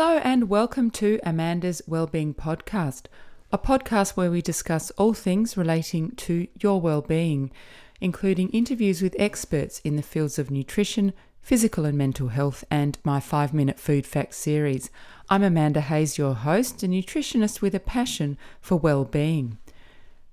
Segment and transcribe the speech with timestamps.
[0.00, 3.06] Hello, and welcome to Amanda's Wellbeing Podcast,
[3.50, 7.50] a podcast where we discuss all things relating to your well-being,
[8.00, 11.12] including interviews with experts in the fields of nutrition,
[11.42, 14.88] physical and mental health, and my five minute food facts series.
[15.28, 19.58] I'm Amanda Hayes, your host, a nutritionist with a passion for well-being.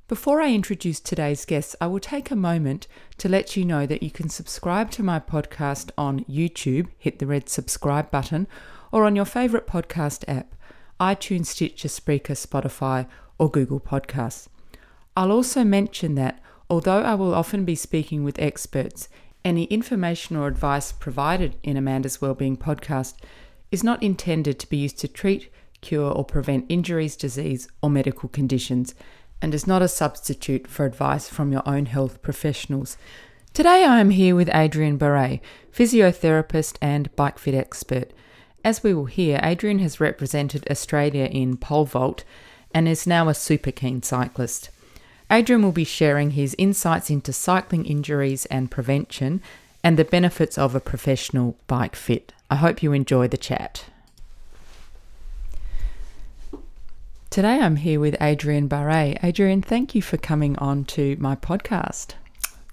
[0.08, 2.88] Before I introduce today's guests, I will take a moment
[3.18, 7.26] to let you know that you can subscribe to my podcast on YouTube, hit the
[7.26, 8.46] red subscribe button,
[8.92, 10.56] or on your favourite podcast app
[11.00, 13.06] iTunes, Stitcher, Spreaker, Spotify,
[13.38, 14.48] or Google Podcasts.
[15.18, 19.10] I'll also mention that although I will often be speaking with experts,
[19.44, 23.16] any information or advice provided in Amanda's Wellbeing podcast
[23.72, 28.30] is not intended to be used to treat, cure, or prevent injuries, disease, or medical
[28.30, 28.96] conditions,
[29.42, 32.98] and is not a substitute for advice from your own health professionals.
[33.54, 38.12] Today I am here with Adrian Barret, physiotherapist and bike fit expert.
[38.66, 42.24] As we will hear, Adrian has represented Australia in pole vault
[42.74, 44.72] and is now a super keen cyclist.
[45.30, 49.40] Adrian will be sharing his insights into cycling injuries and prevention
[49.84, 52.34] and the benefits of a professional bike fit.
[52.50, 53.86] I hope you enjoy the chat.
[57.30, 59.16] Today I'm here with Adrian Barre.
[59.22, 62.16] Adrian, thank you for coming on to my podcast.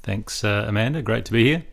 [0.02, 1.02] Thanks, uh, Amanda.
[1.02, 1.64] Great to be here.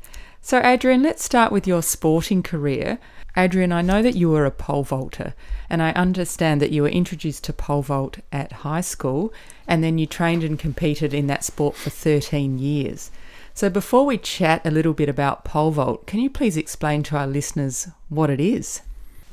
[0.42, 2.98] So, Adrian, let's start with your sporting career.
[3.36, 5.34] Adrian, I know that you were a pole vaulter,
[5.70, 9.34] and I understand that you were introduced to pole vault at high school,
[9.68, 13.12] and then you trained and competed in that sport for 13 years.
[13.54, 17.18] So, before we chat a little bit about pole vault, can you please explain to
[17.18, 18.82] our listeners what it is?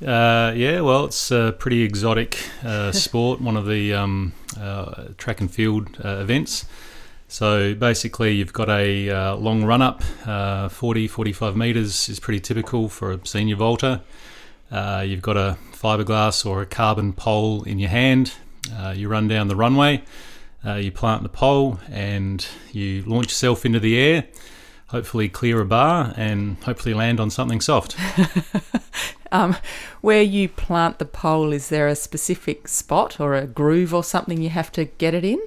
[0.04, 5.40] Uh, yeah, well, it's a pretty exotic uh, sport, one of the um, uh, track
[5.40, 6.66] and field uh, events.
[7.28, 12.40] So basically, you've got a uh, long run up, uh, 40, 45 metres is pretty
[12.40, 14.00] typical for a senior vaulter.
[14.70, 18.32] Uh, you've got a fiberglass or a carbon pole in your hand.
[18.72, 20.02] Uh, you run down the runway,
[20.64, 24.24] uh, you plant the pole, and you launch yourself into the air.
[24.88, 27.96] Hopefully, clear a bar and hopefully land on something soft.
[29.32, 29.56] um,
[30.00, 34.40] where you plant the pole, is there a specific spot or a groove or something
[34.40, 35.40] you have to get it in?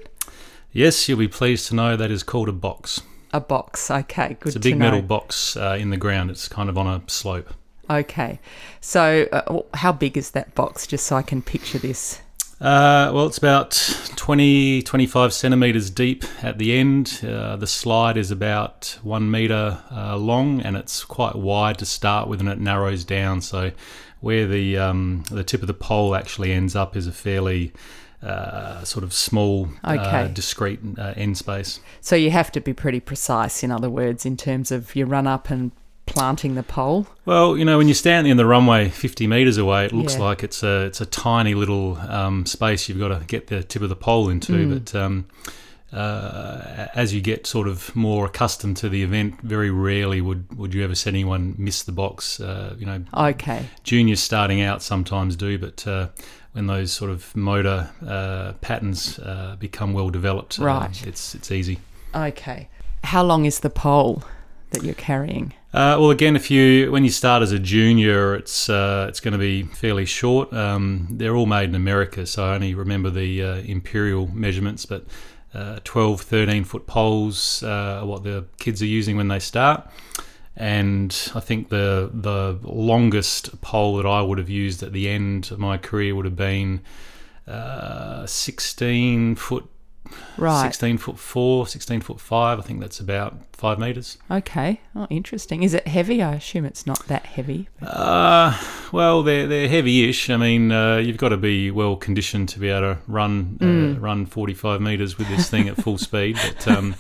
[0.72, 3.02] Yes, you'll be pleased to know that is called a box.
[3.34, 4.50] A box, okay, good.
[4.50, 6.32] It's a big metal box uh, in the ground.
[6.32, 7.54] It's kind of on a slope.
[7.90, 8.40] Okay,
[8.82, 10.86] so uh, how big is that box?
[10.86, 12.22] Just so I can picture this.
[12.62, 13.72] Uh, well, it's about
[14.18, 17.22] 20, 25 centimetres deep at the end.
[17.26, 22.28] Uh, the slide is about one metre uh, long and it's quite wide to start
[22.28, 23.40] with and it narrows down.
[23.42, 23.72] So,
[24.20, 27.72] where the, um, the tip of the pole actually ends up is a fairly
[28.22, 30.24] uh, sort of small, uh, okay.
[30.24, 31.80] uh, discrete uh, end space.
[32.02, 35.28] So you have to be pretty precise, in other words, in terms of your run
[35.28, 35.72] up and
[36.06, 37.08] planting the pole.
[37.26, 40.24] Well, you know, when you're standing in the runway 50 metres away, it looks yeah.
[40.24, 43.82] like it's a it's a tiny little um, space you've got to get the tip
[43.82, 44.74] of the pole into, mm.
[44.74, 44.96] but.
[44.96, 45.26] Um,
[45.92, 50.74] uh, as you get sort of more accustomed to the event, very rarely would, would
[50.74, 52.40] you ever see anyone miss the box.
[52.40, 53.66] Uh, you know, okay.
[53.84, 56.10] Juniors starting out sometimes do, but uh,
[56.54, 61.08] when those sort of motor uh, patterns uh, become well developed, uh, right.
[61.08, 61.80] it's it's easy.
[62.14, 62.70] Okay.
[63.04, 64.24] How long is the pole
[64.72, 65.54] that you're carrying?
[65.72, 69.34] Uh, well, again, if you when you start as a junior, it's uh, it's going
[69.34, 70.52] to be fairly short.
[70.52, 75.06] Um, they're all made in America, so I only remember the uh, imperial measurements, but.
[75.54, 79.90] 12, 13 foot poles are what the kids are using when they start.
[80.56, 85.52] And I think the the longest pole that I would have used at the end
[85.52, 86.82] of my career would have been
[87.48, 89.70] uh, 16 foot
[90.38, 90.64] right.
[90.64, 94.18] 16 foot 4 16 foot 5 i think that's about 5 meters.
[94.32, 94.80] Okay.
[94.96, 95.64] Oh interesting.
[95.64, 96.24] Is it heavy?
[96.24, 98.58] I assume it's not that heavy uh,
[98.94, 100.30] well they're, they're heavy-ish.
[100.30, 103.66] I mean uh, you've got to be well conditioned to be able to run uh,
[103.66, 104.02] mm.
[104.02, 106.96] run 45 meters with this thing at full speed but um,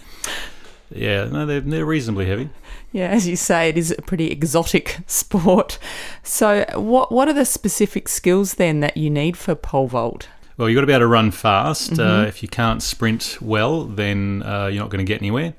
[0.92, 2.50] yeah no they're, they're reasonably heavy.
[2.92, 5.78] Yeah, as you say, it is a pretty exotic sport.
[6.24, 10.28] So, what what are the specific skills then that you need for pole vault?
[10.60, 11.92] Well, you've got to be able to run fast.
[11.92, 12.02] Mm-hmm.
[12.02, 15.54] Uh, if you can't sprint well, then uh, you're not going to get anywhere.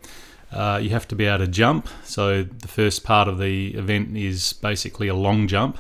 [0.52, 1.88] Uh, you have to be able to jump.
[2.05, 5.79] So, the first part of the event is basically a long jump.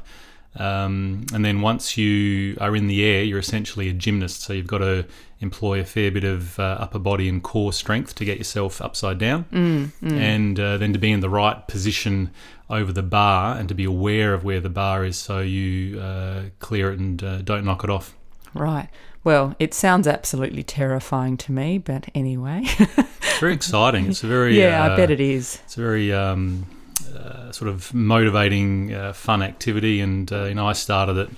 [0.56, 4.40] Um, and then once you are in the air, you're essentially a gymnast.
[4.40, 5.04] So, you've got to
[5.40, 9.18] employ a fair bit of uh, upper body and core strength to get yourself upside
[9.18, 10.18] down, mm, mm.
[10.18, 12.30] and uh, then to be in the right position
[12.70, 16.44] over the bar and to be aware of where the bar is so you uh,
[16.58, 18.14] clear it and uh, don't knock it off.
[18.54, 18.88] Right.
[19.22, 22.62] Well, it sounds absolutely terrifying to me, but anyway.
[22.64, 24.06] it's very exciting.
[24.06, 25.60] It's a very yeah, I uh, bet it is.
[25.64, 26.66] It's a very um,
[27.14, 31.30] uh, sort of motivating, fun activity, and you know I started it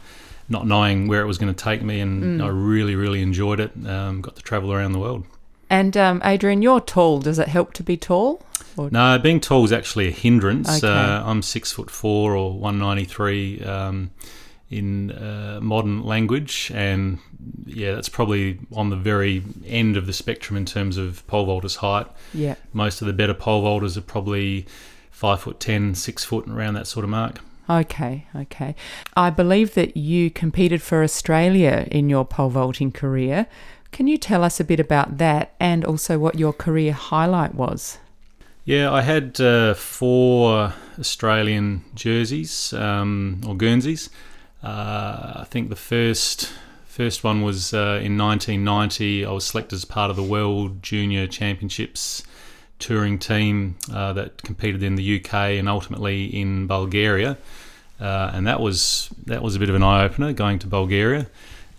[0.49, 3.73] not knowing where it was going to take me, and I really, really enjoyed it.
[3.87, 5.25] Um, got to travel around the world.
[5.70, 7.19] And um, Adrian, you're tall.
[7.19, 8.44] Does it help to be tall?
[8.76, 10.85] Or- No, being tall is actually a hindrance.
[10.85, 10.93] Okay.
[10.93, 14.11] Uh, I'm six foot four or one ninety three um,
[14.72, 17.19] in uh, modern language, and
[17.66, 21.76] yeah, that's probably on the very end of the spectrum in terms of pole vaulters'
[21.76, 22.06] height.
[22.32, 22.54] Yeah.
[22.72, 24.66] Most of the better pole vaulters are probably
[25.10, 27.40] five foot ten, six foot, around that sort of mark.
[27.70, 28.74] Okay, okay.
[29.16, 33.46] I believe that you competed for Australia in your pole vaulting career.
[33.92, 37.98] Can you tell us a bit about that and also what your career highlight was?
[38.64, 44.08] Yeah, I had uh, four Australian jerseys um, or Guernseys.
[44.62, 46.53] Uh, I think the first
[46.87, 49.25] first one was uh, in 1990.
[49.25, 52.23] I was selected as part of the World Junior Championships
[52.79, 57.38] touring team uh, that competed in the UK and ultimately in Bulgaria.
[58.00, 61.26] Uh, and that was that was a bit of an eye opener going to Bulgaria.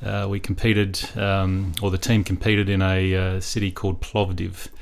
[0.03, 4.67] Uh, we competed, um, or the team competed in a uh, city called Plovdiv,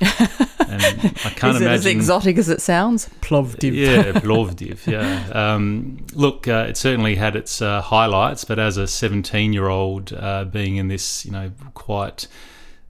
[0.68, 3.08] and I can't Is it as exotic as it sounds?
[3.20, 3.72] Plovdiv.
[3.72, 4.86] Yeah, Plovdiv.
[4.86, 5.28] Yeah.
[5.32, 10.76] Um, look, uh, it certainly had its uh, highlights, but as a 17-year-old, uh, being
[10.76, 12.26] in this, you know, quite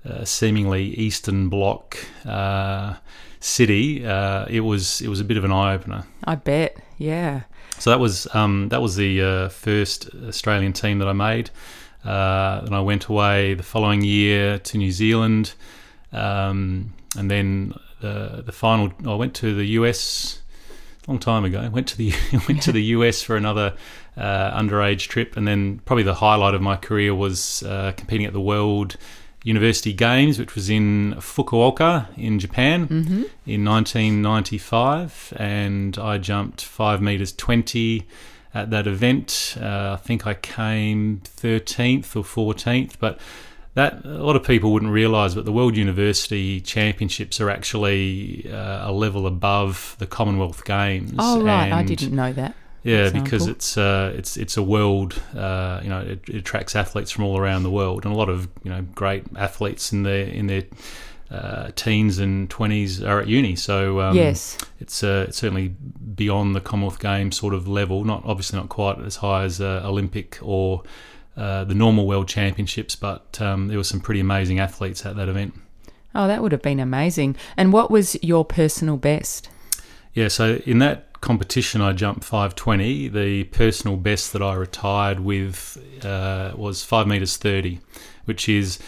[0.08, 2.94] uh, seemingly Eastern Bloc uh,
[3.40, 6.04] city, uh, it was it was a bit of an eye opener.
[6.24, 6.76] I bet.
[6.98, 7.42] Yeah.
[7.78, 11.50] So that was um, that was the uh, first Australian team that I made.
[12.04, 15.54] Uh, and I went away the following year to New Zealand,
[16.12, 18.92] um, and then the the final.
[19.06, 20.40] I went to the US
[21.06, 21.68] a long time ago.
[21.70, 22.12] Went to the
[22.48, 23.74] went to the US for another
[24.16, 28.32] uh, underage trip, and then probably the highlight of my career was uh, competing at
[28.32, 28.96] the World
[29.44, 33.22] University Games, which was in Fukuoka in Japan Mm-hmm.
[33.46, 38.06] in 1995, and I jumped five meters twenty
[38.54, 39.56] at that event.
[39.60, 43.18] Uh, I think I came 13th or 14th, but
[43.74, 48.90] that a lot of people wouldn't realise, but the World University Championships are actually uh,
[48.90, 51.14] a level above the Commonwealth Games.
[51.18, 51.72] Oh, right.
[51.72, 52.54] I didn't know that.
[52.82, 55.20] yeah, because it's uh, it's it's a world.
[55.34, 58.28] Uh, you know, it, it attracts athletes from all around the world, and a lot
[58.28, 60.64] of you know great athletes in their in their
[61.32, 63.56] uh, teens and twenties are at uni.
[63.56, 64.58] So um, yes.
[64.80, 68.04] it's uh, it's certainly beyond the Commonwealth Games sort of level.
[68.04, 70.82] Not obviously not quite as high as uh, Olympic or
[71.36, 75.28] uh, the normal World Championships, but um, there were some pretty amazing athletes at that
[75.28, 75.54] event.
[76.14, 77.36] Oh, that would have been amazing.
[77.56, 79.48] And what was your personal best?
[80.12, 83.08] Yeah, so in that competition, I jumped 520.
[83.08, 87.80] The personal best that I retired with uh, was 5 metres 30,
[88.26, 88.78] which is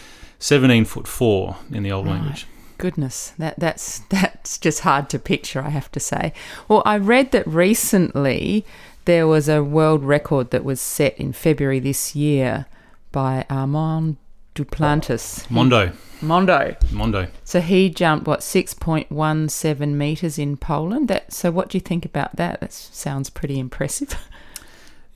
[0.45, 2.13] 17 foot 4 in the old Right.
[2.13, 2.45] language.
[2.77, 5.61] Goodness, that that's that's just hard to picture.
[5.61, 6.33] I have to say.
[6.67, 8.63] Well, I read that recently
[9.05, 12.65] there was a world record that was set in February this year
[13.11, 14.17] by Armand
[14.55, 15.49] Duplantis.
[15.49, 15.91] Mondo.
[16.21, 16.75] Mondo.
[16.91, 17.27] Mondo.
[17.43, 21.07] So he jumped what six point one seven meters in Poland.
[21.07, 21.33] That.
[21.33, 22.59] So what do you think about that?
[22.59, 24.15] That sounds pretty impressive.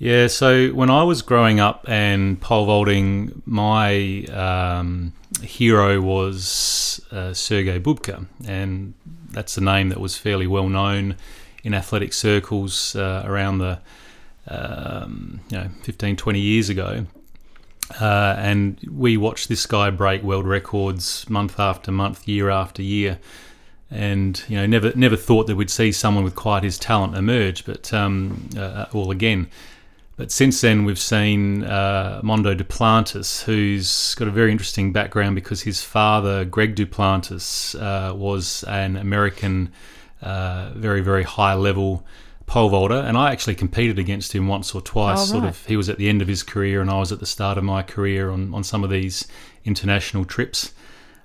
[0.02, 7.34] Yeah, so when I was growing up and pole vaulting, my um, hero was uh,
[7.34, 8.94] Sergei Bubka, and
[9.30, 11.18] that's a name that was fairly well known
[11.66, 13.80] in athletic circles uh, around the
[14.48, 17.06] um, you know 15, 20 years ago.
[18.00, 23.20] Uh, and we watched this guy break world records month after month, year after year,
[23.92, 27.66] and you know never never thought that we'd see someone with quite his talent emerge.
[27.66, 29.50] But um, uh, well, again,
[30.20, 35.62] but since then, we've seen uh, Mondo Duplantis, who's got a very interesting background because
[35.62, 39.72] his father, Greg Duplantis, uh, was an American,
[40.22, 42.06] uh, very, very high level
[42.48, 42.96] pole vaulter.
[42.96, 45.22] And I actually competed against him once or twice.
[45.22, 47.22] Oh, Sort of, he was at the end of his career, and I was at
[47.22, 49.26] the start of my career on, on some of these
[49.64, 50.74] international trips.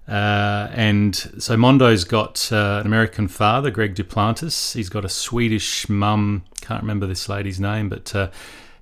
[0.07, 4.73] Uh, and so Mondo's got uh, an American father, Greg Duplantis.
[4.75, 6.45] He's got a Swedish mum.
[6.61, 8.31] Can't remember this lady's name, but uh,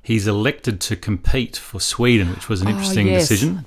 [0.02, 3.28] he's elected to compete for Sweden, which was an Oh, interesting yes.
[3.28, 3.64] decision.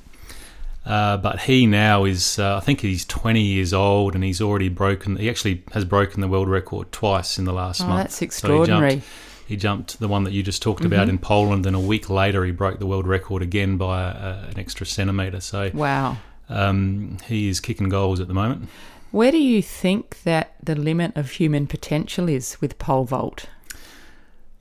[0.86, 4.70] Uh, but he now is, uh, I think he's 20 years old, and he's already
[4.70, 5.16] broken.
[5.16, 8.04] He actually has broken the world record twice in the last Oh, month.
[8.04, 9.02] that's So he jumped- extraordinary.
[9.48, 11.10] he jumped the one that you just talked about Mm-hmm.
[11.10, 14.60] in Poland, and a week later he broke the world record again by uh, an
[14.60, 15.40] extra centimetre.
[15.42, 16.18] So wow.
[16.50, 18.70] um, he is kicking goals at the moment.
[19.10, 23.48] Where do you think that the limit of human potential is with pole vault?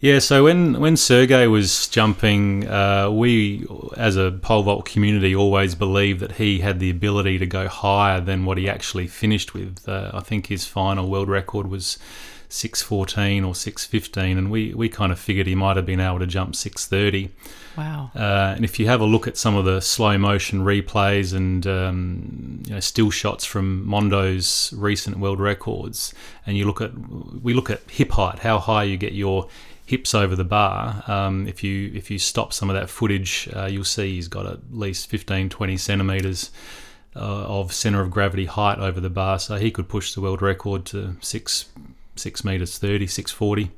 [0.05, 5.75] Yeah, so when when Sergey was jumping, uh, we as a pole vault community always
[5.75, 9.89] believed that he had the ability to go higher than what he actually finished with.
[9.89, 11.99] Uh, I think his final world record was
[12.51, 16.27] 614 or 615, and we, we kind of figured he might have been able to
[16.27, 17.33] jump 630.
[17.79, 18.11] Wow.
[18.15, 21.67] Uh, and if you have a look at some of the slow motion replays and
[21.67, 26.13] um, you know, still shots from Mondo's recent world records,
[26.47, 26.93] and you look at
[27.43, 29.49] we look at hip height, how high you get your
[29.87, 31.03] hips over the bar.
[31.07, 34.47] Um, if you if you stop some of that footage, uh, you'll see he's got
[34.47, 36.51] at least 15, 20 centimeters
[37.17, 40.43] uh, of center of gravity height over the bar, so he could push the world
[40.43, 41.67] record to six
[42.17, 43.71] six meters 30, 640.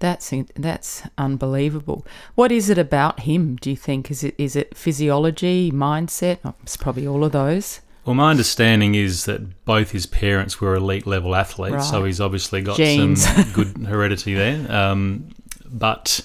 [0.00, 2.04] That's that's unbelievable.
[2.34, 3.56] What is it about him?
[3.56, 6.38] Do you think is it is it physiology, mindset?
[6.44, 7.80] Oh, it's probably all of those.
[8.04, 11.84] Well, my understanding is that both his parents were elite level athletes, Right.
[11.84, 13.24] so he's obviously got Genes.
[13.26, 14.70] some good heredity there.
[14.70, 15.30] Um,
[15.78, 16.20] but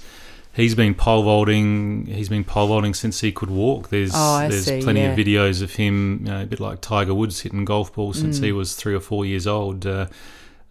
[0.53, 2.05] he's been pole vaulting.
[2.05, 3.89] He's been pole vaulting since he could walk.
[3.89, 5.11] There's Oh, there's see, plenty yeah.
[5.11, 8.39] of videos of him, you know, a bit like Tiger Woods hitting golf balls since
[8.39, 8.43] Mm.
[8.43, 9.85] he was three or four years old.
[9.85, 10.07] Uh,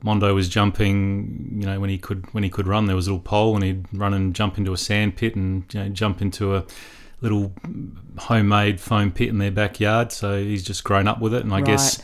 [0.03, 2.87] Mondo was jumping, you know, when he could when he could run.
[2.87, 5.65] There was a little pole, and he'd run and jump into a sand pit, and
[5.75, 6.65] you know, jump into a
[7.21, 7.53] little
[8.17, 10.13] homemade foam pit in their backyard.
[10.13, 12.01] So he's just grown up with it, and I guess.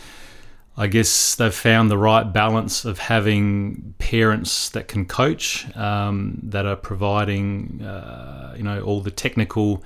[0.76, 6.66] I guess they've found the right balance of having parents that can coach, um, that
[6.66, 9.84] are providing, uh, you know, all the technical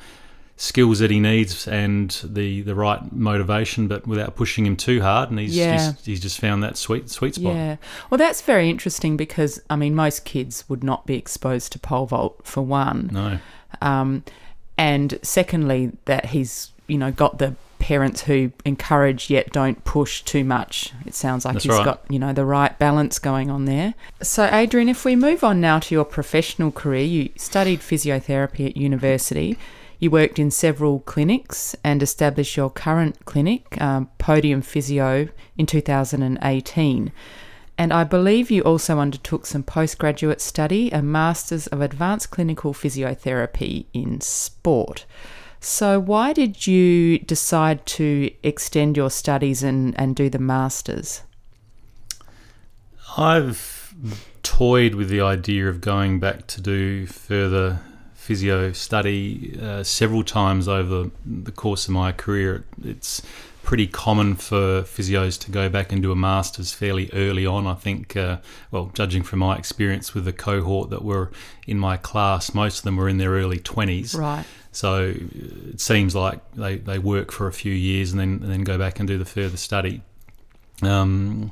[0.57, 5.31] skills that he needs and the, the right motivation, but without pushing him too hard.
[5.31, 5.93] And he's, Yeah.
[5.93, 7.55] he's, he's just found that sweet sweet spot.
[7.55, 7.77] Yeah.
[8.11, 12.07] Well, that's very interesting because I mean, most kids would not be exposed to pole
[12.07, 13.39] vault for one, No,
[13.83, 14.25] um,
[14.77, 17.55] and secondly, that he's you know got the
[17.89, 20.93] parents who encourage yet don't push too much.
[21.07, 21.87] It sounds like That's he's right.
[21.87, 23.95] got you know the right balance going on there.
[24.21, 28.77] So, Adrian, if we move on now to your professional career, you studied physiotherapy at
[28.77, 29.57] university.
[29.99, 37.11] You worked in several clinics and established your current clinic, um, Podium Physio, in 2018.
[37.79, 43.87] And I believe you also undertook some postgraduate study, a Masters of Advanced Clinical Physiotherapy
[43.95, 45.07] in Sport.
[45.61, 51.23] So, why did you decide to extend your studies and, and do the Masters?
[53.17, 53.95] I've
[54.43, 57.81] toyed with the idea of going back to do further
[58.15, 62.65] physio study uh, several times over the course of my career.
[62.85, 63.23] It's
[63.63, 67.67] pretty common for physios to go back and do a master's fairly early on.
[67.67, 68.39] I think, uh,
[68.71, 71.31] well, judging from my experience with the cohort that were
[71.67, 74.17] in my class, most of them were in their early 20s.
[74.17, 74.45] Right.
[74.79, 78.63] So it seems like they, they work for a few years and then and then
[78.63, 80.03] go back and do the further study.
[80.83, 81.51] Um,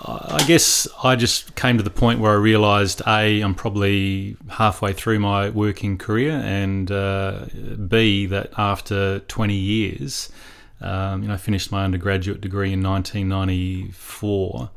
[0.00, 4.36] I I guess I just came to the point where I realised a I'm probably
[4.48, 7.44] halfway through my working career, and uh,
[7.86, 10.32] b that after 20 years,
[10.80, 14.70] um, you know, I finished my undergraduate degree in 1994.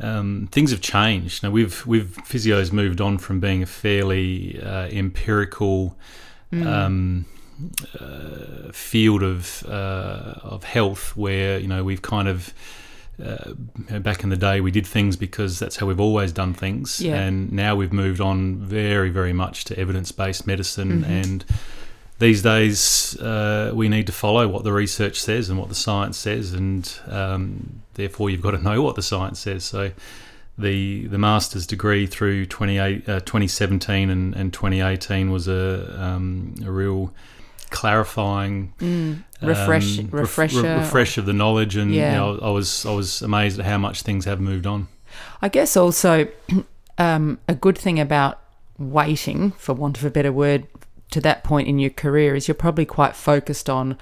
[0.00, 1.44] Um, things have changed.
[1.44, 5.96] Now we've we've physios moved on from being a fairly uh, empirical
[6.52, 7.24] um,
[8.00, 12.52] uh, field of uh, of health, where you know we've kind of
[13.24, 13.52] uh,
[13.98, 17.16] back in the day we did things because that's how we've always done things, Yeah.
[17.20, 21.44] and now we've moved on very very much to evidence based medicine and.
[22.20, 26.18] These days, uh, we need to follow what the research says and what the science
[26.18, 29.62] says, and um, therefore, you've got to know what the science says.
[29.62, 29.92] So,
[30.58, 36.70] the the master's degree through 28, uh, 2017 and, and 2018 was a um, a
[36.70, 37.12] real
[37.70, 39.24] clarifying Mm.
[39.40, 40.62] Refresh, um, ref- refresher.
[40.62, 42.10] re- refresh of the knowledge and Yeah.
[42.10, 44.88] you know, I was I was amazed at how much things have moved on
[45.42, 46.26] I guess also
[46.98, 48.40] um, a good thing about
[48.78, 50.66] waiting, for want of a better word,
[51.12, 53.96] to that point in your career is you're probably quite focused on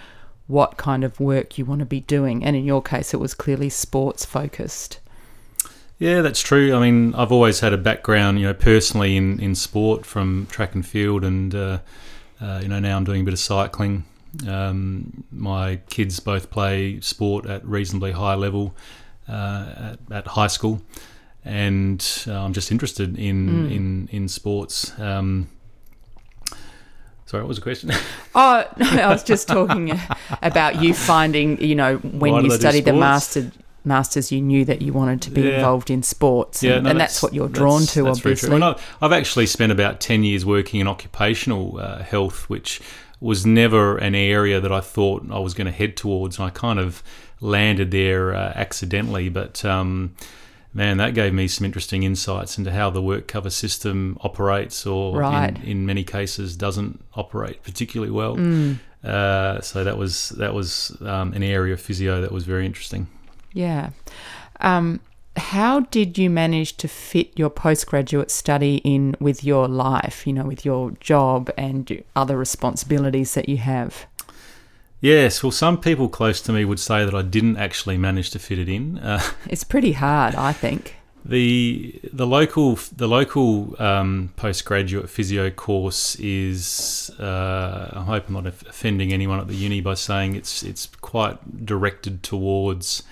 [0.47, 2.45] what kind of work you want to be doing.
[2.45, 5.01] And in your case, it was clearly sports focused.
[5.99, 6.75] Yeah, that's true.
[6.75, 10.75] I mean, I've always had a background, you know, personally in, in sport from track
[10.75, 11.79] and field, and uh,
[12.41, 14.05] uh, you know now I'm doing a bit of cycling.
[14.47, 18.75] Um, my kids both play sport at reasonably high level
[19.27, 20.83] uh, at, at high school,
[21.47, 23.75] and uh, I'm just interested in Mm.
[23.75, 24.93] in in sports.
[25.01, 25.49] Um,
[27.25, 27.91] sorry, what was the question?
[28.39, 29.99] Oh, no, I was just talking
[30.43, 33.51] about you finding, you know, when Why you studied the master,
[33.87, 35.57] masters, you knew that you wanted to be Yeah.
[35.57, 36.63] involved in sports.
[36.63, 38.59] And, no, and that's, what you're drawn that's- to, that's obviously.
[38.59, 42.81] no, I've actually spent about 10 years working in occupational uh, health, which
[43.21, 46.39] was never an area that I thought I was going to head towards.
[46.39, 47.03] And I kind of
[47.41, 49.29] landed there uh, accidentally.
[49.31, 50.15] But um,
[50.75, 55.19] man, that gave me some interesting insights into how the work cover system operates, or
[55.19, 55.57] Right.
[55.59, 58.37] in, in many cases doesn't operate particularly well.
[58.37, 62.67] Mm, Uh, so that was that was um, an area of physio that was very
[62.67, 63.07] interesting.
[63.57, 63.91] Yeah.
[64.61, 65.01] Um,
[65.37, 70.45] how did you manage to fit your postgraduate study in with your life, you know,
[70.45, 74.07] with your job and other responsibilities that you have?
[75.01, 78.39] Yes, well, some people close to me would say that I didn't actually manage to
[78.39, 78.99] fit it in.
[78.99, 80.97] Uh, it's pretty hard, I think.
[81.25, 88.47] The the local the local um, postgraduate physio course is uh, I hope I'm not
[88.47, 93.03] offending anyone at the uni by saying it's it's quite directed towards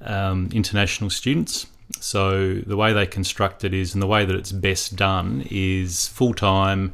[0.00, 1.66] um, international students.
[2.00, 6.06] So the way they construct it is, and the way that it's best done is
[6.06, 6.92] full time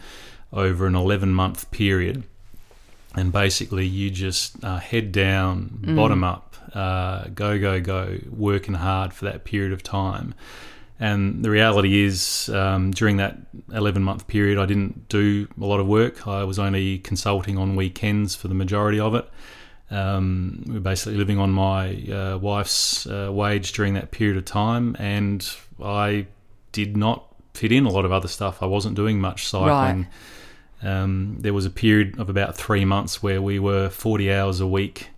[0.52, 2.24] over an 11 month period,
[3.14, 5.96] and basically you just uh, head down, mm.
[5.96, 10.34] bottom up, uh, go, go, go, working hard for that period of time.
[11.00, 13.38] And the reality is, um, during that
[13.72, 16.26] 11 month period, I didn't do a lot of work.
[16.26, 19.28] I was only consulting on weekends for the majority of it.
[19.90, 24.44] Um, we were basically living on my uh, wife's uh, wage during that period of
[24.44, 25.48] time, and
[25.82, 26.26] I
[26.72, 28.62] did not fit in a lot of other stuff.
[28.62, 30.08] I wasn't doing much cycling.
[30.82, 30.90] Right.
[30.90, 34.66] Um, there was a period of about three months where we were 40 hours a
[34.66, 35.08] week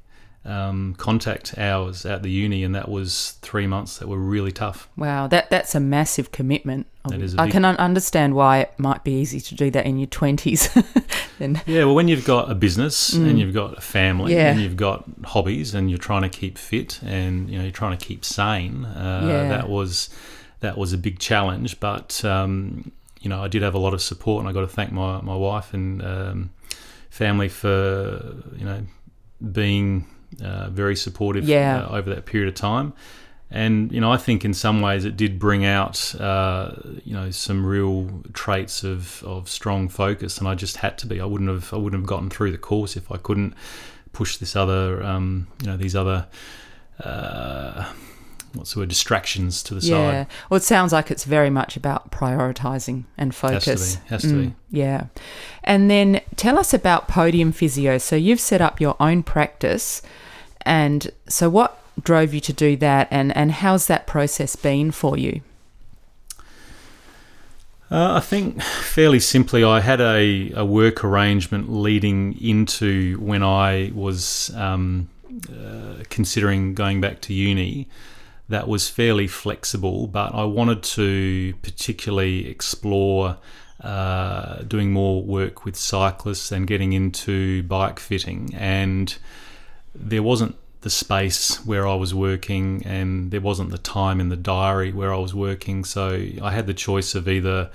[0.46, 4.88] um, contact hours at the uni, and that was three months that were really tough.
[4.96, 6.86] Wow, that that's a massive commitment.
[7.08, 10.06] That is I can understand why it might be easy to do that in your
[10.06, 10.68] twenties.
[11.38, 13.28] then yeah, well, when you've got a business mm.
[13.28, 14.50] and you've got a family yeah.
[14.50, 17.96] and you've got hobbies and you're trying to keep fit and you know you're trying
[17.96, 19.48] to keep sane, uh, yeah.
[19.48, 20.08] that was
[20.60, 21.80] that was a big challenge.
[21.80, 24.68] But um, you know, I did have a lot of support, and I got to
[24.68, 26.50] thank my my wife and um,
[27.10, 28.82] family for you know
[29.52, 30.06] being
[30.42, 31.84] uh, very supportive yeah.
[31.84, 32.92] uh, over that period of time.
[33.50, 36.72] And you know, I think in some ways it did bring out uh,
[37.04, 41.20] you know some real traits of, of strong focus, and I just had to be.
[41.20, 43.54] I wouldn't have I wouldn't have gotten through the course if I couldn't
[44.12, 46.26] push this other um, you know these other
[46.98, 47.92] uh,
[48.54, 49.94] what's the word distractions to the yeah.
[49.94, 50.12] side.
[50.12, 53.64] Yeah, well, it sounds like it's very much about prioritizing and focus.
[53.64, 54.08] Has to be.
[54.08, 54.54] Has to mm, be.
[54.70, 55.06] Yeah,
[55.62, 57.98] and then tell us about Podium Physio.
[57.98, 60.02] So you've set up your own practice.
[60.66, 65.16] And so, what drove you to do that, and, and how's that process been for
[65.16, 65.40] you?
[67.88, 73.92] Uh, I think fairly simply, I had a, a work arrangement leading into when I
[73.94, 75.08] was um,
[75.48, 77.88] uh, considering going back to uni
[78.48, 83.38] that was fairly flexible, but I wanted to particularly explore
[83.80, 88.54] uh, doing more work with cyclists and getting into bike fitting.
[88.54, 89.16] And
[89.98, 94.36] there wasn't the space where I was working and there wasn't the time in the
[94.36, 95.84] diary where I was working.
[95.84, 97.70] So I had the choice of either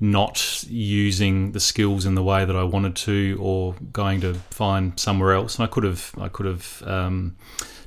[0.00, 4.98] not using the skills in the way that I wanted to or going to find
[4.98, 5.56] somewhere else.
[5.56, 7.36] And I could have I could have um,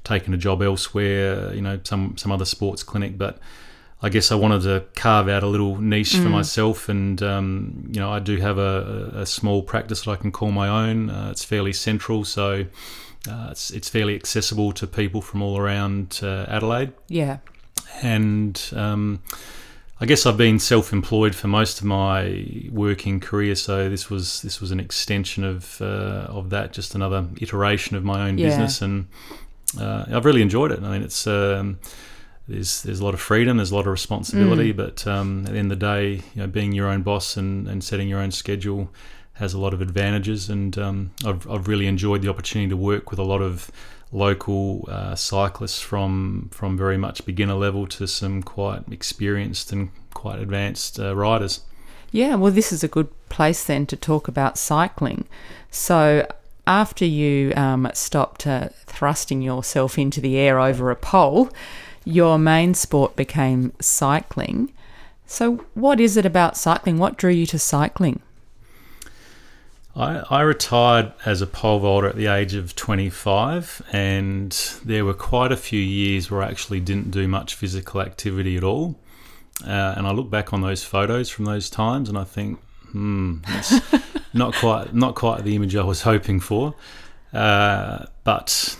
[0.03, 3.39] taken a job elsewhere, you know, some some other sports clinic, but
[4.01, 6.23] I guess I wanted to carve out a little niche mm.
[6.23, 10.15] for myself, and um, you know, I do have a, a, small practice that I
[10.15, 11.09] can call my own.
[11.09, 12.65] Uh, it's fairly central, so
[13.27, 16.93] uh, it's it's fairly accessible to people from all around uh, Adelaide.
[17.07, 17.37] Yeah,
[18.01, 19.21] and um,
[19.99, 24.61] I guess I've been self-employed for most of my working career, so this was this
[24.61, 28.47] was an extension of uh, of that, just another iteration of my own yeah.
[28.47, 29.07] business, and
[29.79, 30.83] uh, I've really enjoyed it.
[30.83, 31.79] I mean, it's um,
[32.47, 34.77] there's there's a lot of freedom, there's a lot of responsibility, mm.
[34.77, 37.67] but um, at the end of the day, you know, being your own boss and,
[37.67, 38.89] and setting your own schedule
[39.38, 43.10] has a lot of advantages, and um, I've, I've really enjoyed the opportunity to work
[43.10, 43.71] with a lot of
[44.12, 50.39] local uh, cyclists from from very much beginner level to some quite experienced and quite
[50.39, 51.62] advanced uh, riders.
[52.12, 55.26] Yeah, well, this is a good place then to talk about cycling.
[55.69, 56.28] So,
[56.65, 61.50] after you um, stopped uh, thrusting yourself into the air over a pole,
[62.06, 64.71] your main sport became cycling.
[65.26, 66.97] So, what is it about cycling?
[66.97, 68.21] What drew you to cycling?
[69.97, 74.51] I, I retired as a pole vaulter at the age of 25, and
[74.86, 78.63] there were quite a few years where I actually didn't do much physical activity at
[78.63, 78.99] all.
[79.65, 82.60] Uh, and I look back on those photos from those times, and I think,
[82.91, 83.81] hmm, that's
[84.33, 86.75] not quite not quite the image I was hoping for.
[87.33, 88.77] Uh, but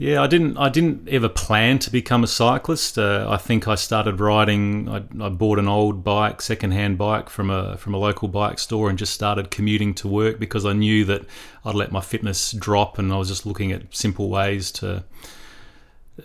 [0.00, 0.56] yeah, I didn't.
[0.56, 2.96] I didn't ever plan to become a cyclist.
[2.96, 4.88] Uh, I think I started riding.
[4.88, 8.88] I, I, bought an old bike, second-hand bike from a from a local bike store,
[8.88, 11.26] and just started commuting to work because I knew that
[11.66, 15.04] I'd let my fitness drop, and I was just looking at simple ways to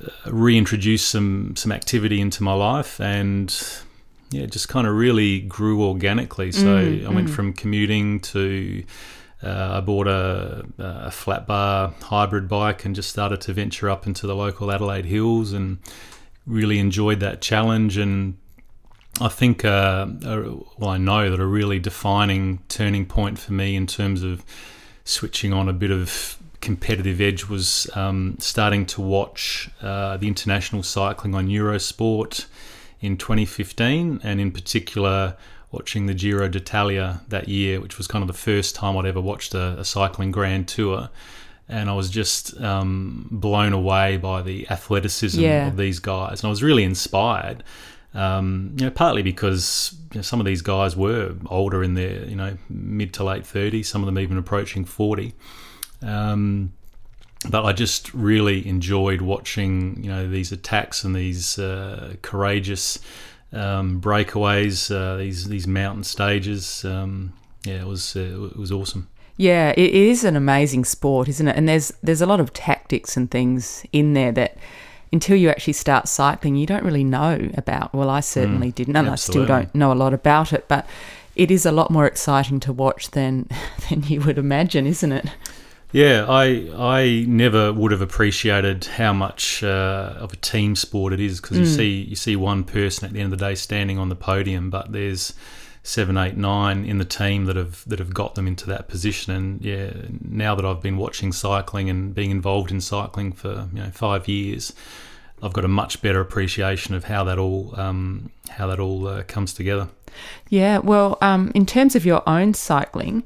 [0.02, 3.54] uh, reintroduce some some activity into my life, and
[4.32, 6.54] yeah, it just kind of really grew organically.
[6.54, 7.34] So mm, I went mm.
[7.34, 8.86] from commuting to
[9.46, 14.08] uh, I bought a, a, flat bar hybrid bike and just started to venture up
[14.08, 15.78] into the local Adelaide hills and
[16.48, 17.98] really enjoyed that challenge.
[17.98, 18.38] And
[19.22, 20.08] I think, uh,
[20.78, 24.44] well, I know that a really defining turning point for me in terms of
[25.04, 30.82] switching on a bit of competitive edge was um, starting to watch uh, the international
[30.82, 32.48] cycling on Eurosport
[33.00, 35.38] in 2015, and in particular,
[35.76, 39.22] watching the Giro d'Italia that year, which was kind of the first time I'd ever
[39.22, 41.10] watched a, a cycling grand tour.
[41.68, 45.68] And I was just um, blown away by the athleticism Yeah.
[45.68, 47.64] of these guys, and I was really inspired.
[48.14, 52.24] Um, you know, partly because you know, some of these guys were older in their,
[52.26, 55.34] you know, mid to late 30s, some of them even approaching 40.
[56.02, 56.72] Um,
[57.50, 63.00] but I just really enjoyed watching, you know, these attacks and these uh, courageous
[63.56, 66.86] um, breakaways, uh, these these mountain stages.
[66.86, 69.08] Um, yeah, it was uh, it was awesome.
[69.38, 71.56] Yeah, it it is an amazing sport, isn't it?
[71.56, 74.58] And there's there's a lot of tactics and things in there that
[75.12, 77.94] until you actually start cycling, you don't really know about.
[77.94, 80.68] Well, I certainly didn't, and I still don't know a lot about it.
[80.68, 80.88] But
[81.36, 83.50] it is a lot more exciting to watch than
[83.90, 85.26] than you would imagine, isn't it?
[85.96, 91.22] Yeah, I I never would have appreciated how much uh, of a team sport it
[91.22, 93.98] is because you see you see one person at the end of the day standing
[93.98, 95.34] on the podium, but there's
[95.84, 99.32] seven, eight, nine in the team that have that have got them into that position.
[99.32, 103.80] And yeah, now that I've been watching cycling and being involved in cycling for you
[103.80, 104.74] know five years,
[105.42, 109.24] I've got a much better appreciation of how that all um, how that all uh,
[109.24, 109.88] comes together.
[110.50, 110.80] Yeah.
[110.80, 113.24] Well, um, in terms of your own cycling,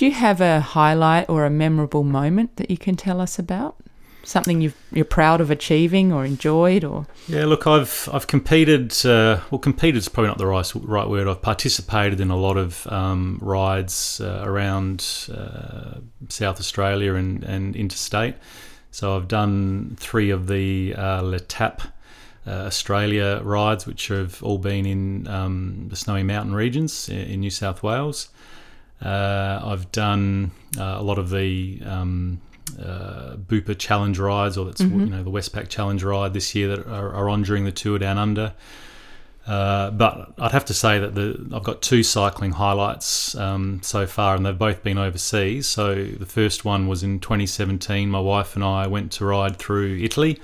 [0.00, 3.76] do you have a highlight or a memorable moment that you can tell us about?
[4.24, 8.92] Something you've, you're proud of achieving or enjoyed, or Yeah, look, I've I've competed.
[9.04, 11.28] Uh, well, competed is probably not the right right word.
[11.28, 17.76] I've participated in a lot of um, rides uh, around uh, South Australia and and
[17.76, 18.34] interstate.
[18.90, 21.82] So I've done three of the uh, L'Etape
[22.46, 27.40] uh, Australia rides, which have all been in um, the snowy mountain regions i- in
[27.40, 28.28] New South Wales.
[29.02, 32.40] Uh, I've done uh, a lot of the um,
[32.78, 36.86] uh, Bupa Challenge rides, or that's you know the Westpac Challenge ride this year that
[36.86, 38.54] are, are on during the tour down under.
[39.46, 44.06] Uh, but I'd have to say that the I've got two cycling highlights um, so
[44.06, 45.66] far, and they've both been overseas.
[45.66, 48.10] So the first one was in 2017.
[48.10, 50.38] My wife and I went to ride through Italy,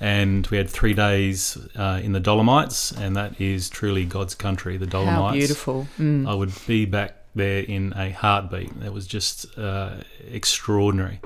[0.00, 4.76] and we had three days uh, in the Dolomites, and that is truly God's country,
[4.76, 5.18] the Dolomites.
[5.18, 5.88] how beautiful.
[5.98, 6.28] Mm.
[6.28, 8.70] I would be back there in a heartbeat.
[8.84, 9.96] It was just uh,
[10.30, 11.20] extraordinary.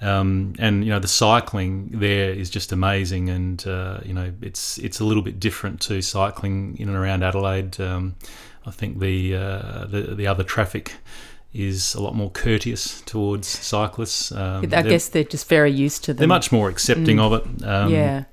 [0.00, 4.78] Um, and you know the cycling there is just amazing, and uh, you know it's
[4.78, 7.80] it's a little bit different to cycling in and around Adelaide.
[7.80, 8.14] Um,
[8.64, 10.92] I think the, uh, the the other traffic
[11.52, 14.30] is a lot more courteous towards cyclists.
[14.30, 16.18] Um, I they're- guess they're just very used to them.
[16.18, 17.64] they're much more accepting of it.
[17.64, 18.24] Um, yeah.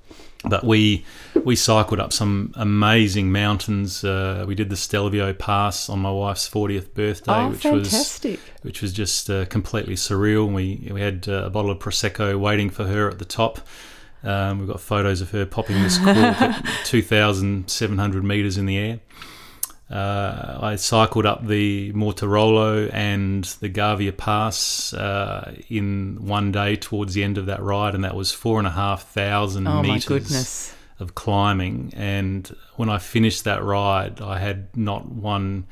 [0.50, 1.04] But we
[1.44, 4.04] we cycled up some amazing mountains.
[4.04, 8.40] Uh, we did the Stelvio Pass on my wife's 40th birthday, Oh, which was fantastic.
[8.62, 10.52] which was just uh, completely surreal.
[10.52, 13.60] We we had uh, a bottle of prosecco waiting for her at the top.
[14.24, 19.00] Um, we've got photos of her popping this cork at 2,700 meters in the air.
[19.90, 27.14] Uh, I cycled up the Mortirolo and the Gavia Pass uh, in one day towards
[27.14, 30.74] the end of that ride, and that was four and a half thousand Oh meters
[31.00, 31.94] of climbing.
[31.96, 35.66] And when I finished that ride, I had not one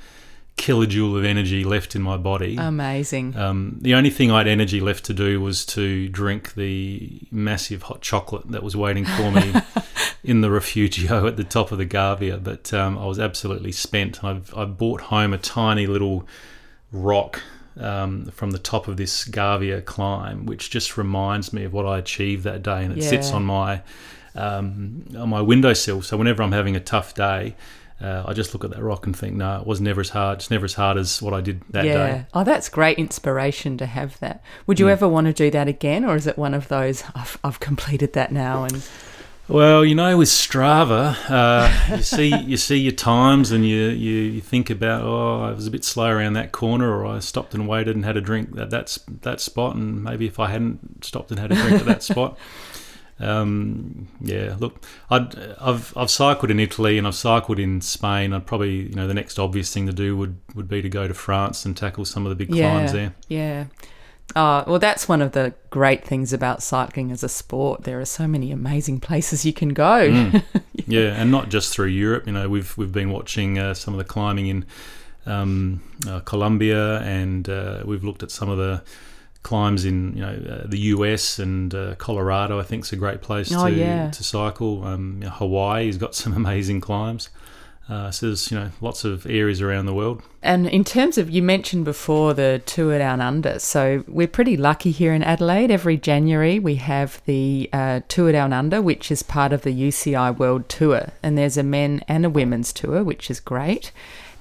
[0.58, 2.56] kilojoule of energy left in my body.
[2.58, 3.36] Amazing.
[3.36, 7.84] Um, the only thing I had energy left to do was to drink the massive
[7.84, 9.54] hot chocolate that was waiting for me
[10.24, 12.42] in the refugio at the top of the Gavia.
[12.42, 14.24] But um, I was absolutely spent.
[14.24, 16.28] I've, I brought home a tiny little
[16.92, 17.42] rock
[17.80, 21.98] um, from the top of this Gavia climb, which just reminds me of what I
[21.98, 23.82] achieved that day, and it sits on my
[24.36, 26.04] um, on my windowsill.
[26.04, 27.56] So whenever I'm having a tough day.
[28.02, 30.40] Uh, I just look at that rock and think, no, it was never as hard.
[30.40, 31.94] It's never as hard as what I did that yeah.
[31.94, 32.26] day.
[32.34, 34.44] Oh, that's great inspiration to have that.
[34.68, 34.84] Would Hmm.
[34.86, 37.60] you ever want to do that again, or is it one of those I've, I've
[37.60, 38.84] completed that now and
[39.48, 44.16] Well, you know, with Strava, uh, you see you see your times, and you, you,
[44.36, 47.54] you think about, oh, I was a bit slow around that corner, or I stopped
[47.54, 51.04] and waited and had a drink at that that spot, and maybe if I hadn't
[51.06, 52.38] stopped and had a drink at that spot,
[53.24, 54.56] um, yeah.
[54.60, 58.34] Look, I'd, I've I've cycled in Italy and I've cycled in Spain.
[58.34, 61.08] I'd probably you know the next obvious thing to do would would be to go
[61.08, 63.16] to France and tackle some of the big yeah, climbs there.
[63.28, 63.66] yeah.
[64.36, 67.84] Oh, well, that's one of the great things about cycling as a sport.
[67.84, 70.10] There are so many amazing places you can go.
[70.10, 70.44] Mm.
[70.88, 72.26] yeah, and not just through Europe.
[72.26, 74.66] You know, we've we've been watching uh, some of the climbing in
[75.26, 78.82] um, uh, Colombia, and uh, we've looked at some of the
[79.44, 82.60] climbs in you know uh, the US and uh, Colorado.
[82.60, 84.10] I think is a great place Oh, to yeah.
[84.12, 84.84] to cycle.
[84.86, 87.30] Um, you know, Hawaii has got some amazing climbs.
[87.90, 90.22] Uh, so there's you know lots of areas around the world.
[90.42, 93.60] And in terms of, you mentioned before the tour down under.
[93.60, 95.70] So we're pretty lucky here in Adelaide.
[95.70, 100.38] Every January we have the uh, tour down under, which is part of the UCI
[100.38, 101.10] World Tour.
[101.22, 103.92] And there's a men and a women's tour, which is great.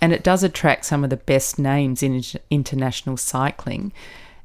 [0.01, 3.93] And it does attract some of the best names in international cycling.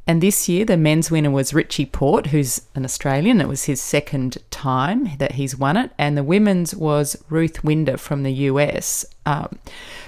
[0.07, 3.41] And this year, the men's winner was Richie Porte, who's an Australian.
[3.41, 5.91] It was his second time that he's won it.
[5.97, 9.05] And the women's was Ruth Winder from the US.
[9.25, 9.59] Um,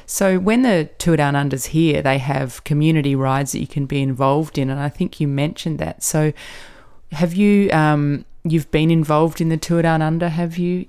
[0.05, 4.01] so when the Tour Down Under's here, they have community rides that you can be
[4.01, 4.69] involved in.
[4.69, 6.01] And I think you mentioned that.
[6.01, 6.31] So
[7.11, 10.85] have you, um, you've been involved in the Tour Down Under, have you?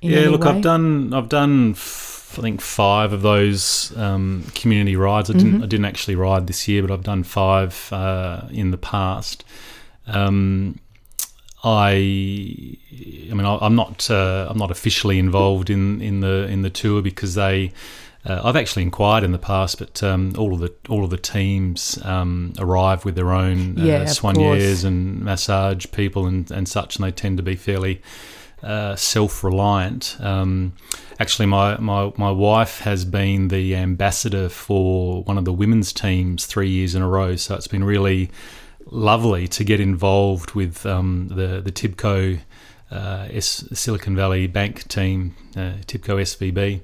[0.00, 0.50] yeah, look, way?
[0.50, 5.30] I've done I've done f- I think five of those um, community rides.
[5.30, 5.62] I didn't Mm-hmm.
[5.62, 9.44] I didn't actually ride this year, but I've done five uh, in the past.
[10.06, 10.78] Um,
[11.64, 11.94] I
[13.30, 16.70] I mean I, I'm not uh, I'm not officially involved in, in the in the
[16.70, 17.72] tour because they.
[18.26, 21.16] Uh, I've actually inquired in the past, but um, all of the all of the
[21.16, 26.96] teams um, arrive with their own uh, Yeah, soigneurs and massage people and, and such,
[26.96, 28.02] and they tend to be fairly
[28.62, 30.16] uh, self-reliant.
[30.20, 30.72] Um,
[31.18, 36.46] actually, my, my my wife has been the ambassador for one of the women's teams
[36.46, 38.30] three years in a row, so it's been really
[38.90, 42.40] lovely to get involved with um, the the Tibco
[42.90, 46.80] uh, S- Silicon Valley Bank team, uh, Tibco SVB.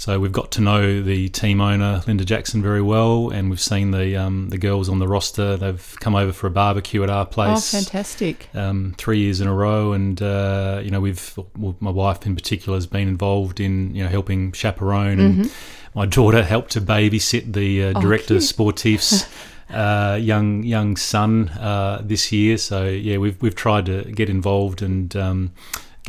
[0.00, 3.90] So we've got to know the team owner Linda Jackson very well, and we've seen
[3.90, 5.58] the um, the girls on the roster.
[5.58, 7.74] They've come over for a barbecue at our place.
[7.74, 8.48] Oh, fantastic.
[8.54, 12.34] um, three years in a row, and uh, you know we've well, my wife in
[12.34, 15.52] particular has been involved in you know helping chaperone, and
[15.94, 17.98] my daughter helped to babysit the uh, Mm-hmm.
[17.98, 19.28] Oh, director sportifs.
[19.70, 24.82] Uh, young young son uh, this year, so yeah, we've we've tried to get involved
[24.82, 25.52] and um,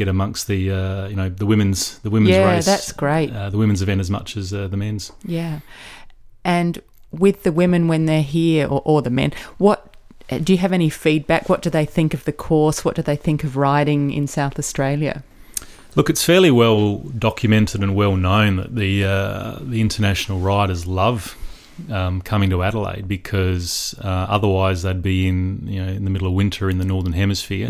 [0.01, 2.65] get amongst the uh, you know the women's the women's Yeah, race.
[2.65, 3.29] that's great.
[3.33, 5.11] Uh, the women's event as much as uh, the men's.
[5.25, 5.59] Yeah.
[6.43, 9.79] And with the women when they're here, or, or the men, what
[10.43, 11.49] do you have any feedback?
[11.49, 12.85] What do they think of the course?
[12.85, 15.23] What do they think of riding in South Australia?
[15.95, 21.35] Look, it's fairly well documented and well known that the uh, the international riders love
[21.89, 26.27] um, coming to Adelaide because uh, otherwise they'd be in you know in the middle
[26.27, 27.67] of winter in the northern hemisphere.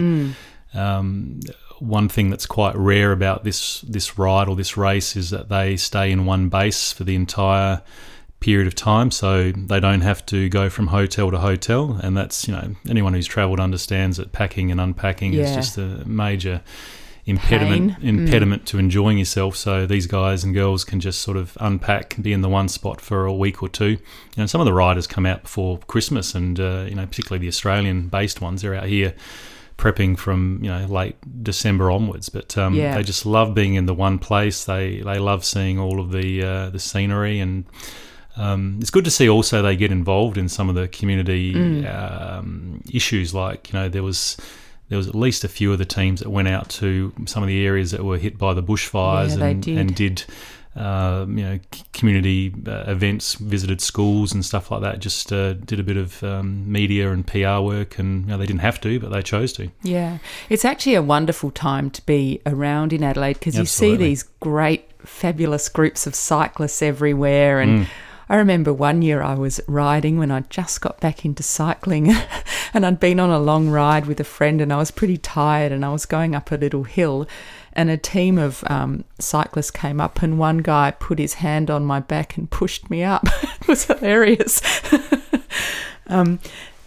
[0.74, 1.42] Um,
[1.80, 5.78] one thing that's quite rare about this this ride or this race is that they
[5.78, 7.82] stay in one base for the entire
[8.40, 12.00] period of time, so they don't have to go from hotel to hotel.
[12.04, 16.06] And that's you know anyone who's travelled understands that packing and unpacking is just a
[16.06, 16.62] major
[17.26, 18.18] impediment Pain.
[18.18, 18.26] Mm.
[18.26, 19.56] impediment to enjoying yourself.
[19.56, 23.00] So these guys and girls can just sort of unpack, be in the one spot
[23.00, 23.98] for a week or two.
[24.38, 27.48] Know, some of the riders come out before Christmas, and uh, you know, particularly the
[27.48, 29.14] Australian-based ones, they're out here
[29.82, 32.30] prepping from you know late December onwards.
[32.30, 32.96] But um, Yeah.
[32.96, 34.66] they just love being in the one place.
[34.66, 37.66] They they love seeing all of the uh, the scenery and.
[38.38, 41.84] Um, it's good to see also they get involved in some of the community Mm.
[41.94, 43.34] um, issues.
[43.34, 44.38] Like you know, there was
[44.88, 47.48] there was at least a few of the teams that went out to some of
[47.50, 49.78] the areas that were hit by the bushfires Yeah, and did.
[49.78, 50.24] and did
[50.76, 51.60] um, you know
[51.94, 55.00] community uh, events, visited schools and stuff like that.
[55.00, 58.46] Just uh, did a bit of um, media and PR work, and you know, they
[58.46, 59.70] didn't have to, but they chose to.
[59.84, 64.24] Yeah, it's actually a wonderful time to be around in Adelaide because you see these
[64.40, 67.60] great, fabulous groups of cyclists everywhere.
[67.60, 67.88] And
[68.30, 72.16] I remember one year I was riding when I just got back into cycling,
[72.74, 75.74] and I'd been on a long ride with a friend, and I was pretty tired,
[75.74, 77.28] and I was going up a little hill.
[77.74, 81.86] And a team of um, cyclists came up, and one guy put his hand on
[81.86, 83.24] my back and pushed me up.
[83.44, 84.62] it was hilarious.
[86.08, 86.40] Um,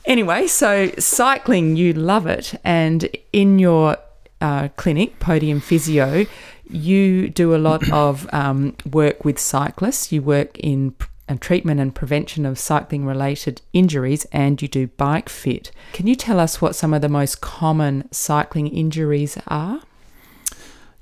[0.05, 2.55] Anyway, so cycling, you love it.
[2.63, 3.97] And in your
[4.41, 6.27] uh, clinic, Podium Physio,
[6.69, 10.13] you do a lot of um, work with cyclists.
[10.13, 10.95] You work in
[11.27, 15.71] uh, treatment and prevention of cycling related injuries and you do bike fit.
[15.95, 19.81] Can you tell us what some of the most common cycling injuries are?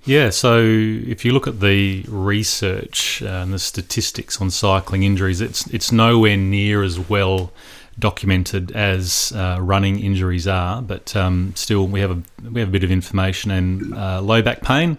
[0.05, 5.67] Yeah, so if you look at the research and the statistics on cycling injuries, it's
[5.69, 7.53] it's nowhere near as well
[7.99, 12.73] documented as uh, running injuries are, but um, still we have a we have a
[12.73, 13.53] bit of information.
[13.53, 14.99] And uh, low back pain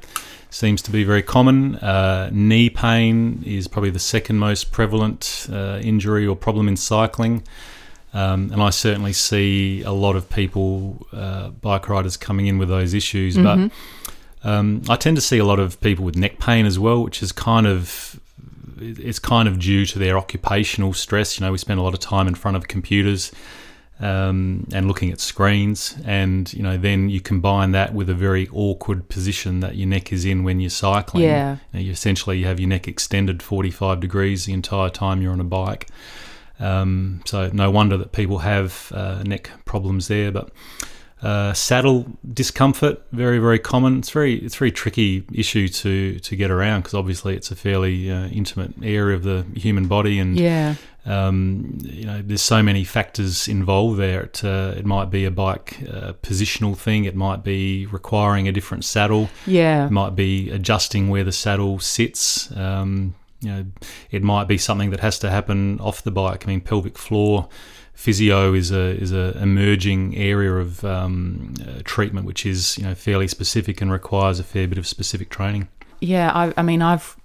[0.49, 1.75] seems to be very common.
[1.75, 7.43] Uh, knee pain is probably the second most prevalent uh, injury or problem in cycling.
[8.13, 12.69] Um, and I certainly see a lot of people, uh, bike riders, coming in with
[12.69, 13.35] those issues.
[13.35, 13.71] But
[14.43, 17.23] um, I tend to see a lot of people with neck pain as well, which
[17.23, 18.19] is kind of
[18.79, 21.39] it's kind of due to their occupational stress.
[21.39, 23.31] You know, we spend a lot of time in front of computers.
[23.99, 28.49] um, and looking at screens, and you know then you combine that with a very
[28.51, 31.23] awkward position that your neck is in when you're cycling.
[31.23, 31.57] Yeah.
[31.71, 35.31] You, know, you essentially you have your neck extended 45 degrees the entire time you're
[35.31, 35.87] on a bike.
[36.59, 40.49] Um, so no wonder that people have uh, neck problems there, but.
[41.23, 43.99] Uh, saddle discomfort, very very common.
[43.99, 47.55] It's very it's a very tricky issue to to get around because obviously it's a
[47.55, 50.75] fairly uh, intimate area of the human body, and Yeah.
[51.05, 54.23] um, you know there's so many factors involved there.
[54.23, 57.05] It uh, it might be a bike uh, positional thing.
[57.05, 59.29] It might be requiring a different saddle.
[59.47, 59.85] Yeah.
[59.85, 62.51] It might be adjusting where the saddle sits.
[62.55, 63.65] Um, you know,
[64.11, 66.45] it might be something that has to happen off the bike.
[66.45, 67.47] I mean, pelvic floor
[67.93, 72.95] physio is a is a emerging area of um, uh, treatment, which is you know
[72.95, 75.67] fairly specific and requires a fair bit of specific training.
[75.99, 77.15] Yeah, I, I mean, I've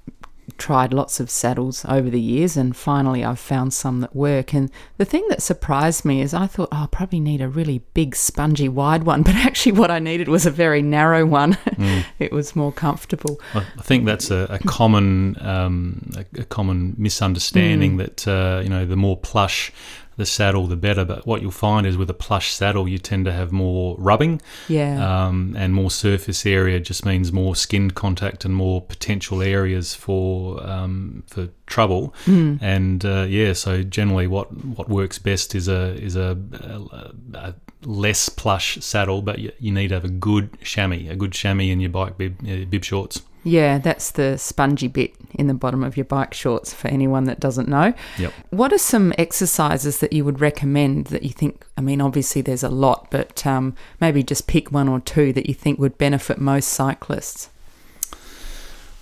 [0.57, 4.55] tried lots of saddles over the years, and finally I've found some that work.
[4.55, 7.81] And the thing that surprised me is I thought, oh, I probably need a really
[7.95, 11.59] big, spongy, wide one, but actually, what I needed was a very narrow one.
[12.19, 13.41] it was more comfortable.
[13.55, 18.85] I think that's a, a common um, a, a common misunderstanding that uh, you know
[18.85, 19.73] the more plush
[20.19, 21.05] the saddle, the better.
[21.07, 24.43] But what you'll find is with a plush saddle, you tend to have more rubbing.
[24.69, 25.27] Yeah.
[25.27, 30.63] um, and more surface area just means more skin contact and more potential areas for
[30.67, 32.15] um, for trouble.
[32.61, 37.55] And uh, yeah, so generally, what what works best is a is a, a, a
[37.85, 41.71] less plush saddle, but you, you need to have a good chamois, a good chamois
[41.71, 43.23] in your bike bib, uh, bib shorts.
[43.49, 47.41] Yeah, that's the spongy bit in the bottom of your bike shorts for anyone that
[47.41, 47.95] doesn't know.
[48.19, 48.33] Yep.
[48.51, 51.65] What are some exercises that you would recommend that you think?
[51.77, 55.49] I mean, obviously there's a lot, but um, maybe just pick one or two that
[55.49, 57.49] you think would benefit most cyclists.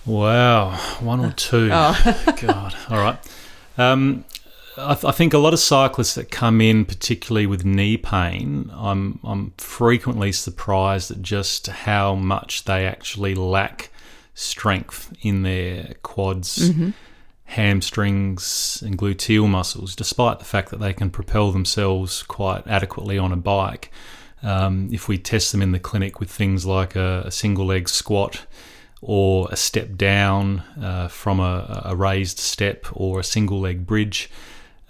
[0.05, 1.69] Wow, one or two.
[1.73, 2.33] oh.
[2.41, 3.19] God, all right.
[3.77, 4.23] Um,
[4.77, 8.71] I, th- I think a lot of cyclists that come in, particularly with knee pain,
[8.73, 13.91] I'm I'm frequently surprised at just how much they actually lack
[14.39, 16.71] strength in their quads,
[17.45, 23.31] hamstrings, and gluteal muscles, despite the fact that they can propel themselves quite adequately on
[23.31, 23.91] a bike.
[24.43, 27.89] Um, if we test them in the clinic with things like a, a single leg
[27.89, 28.45] squat
[29.01, 34.29] or a step down uh, from a, a raised step or a single leg bridge,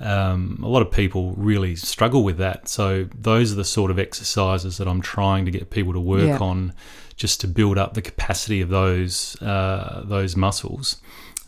[0.02, 2.68] um, a lot of people really struggle with that.
[2.68, 6.28] So those are the sort of exercises that I'm trying to get people to work
[6.28, 6.38] Yeah.
[6.40, 6.74] on,
[7.18, 10.98] just to build up the capacity of those uh, those muscles.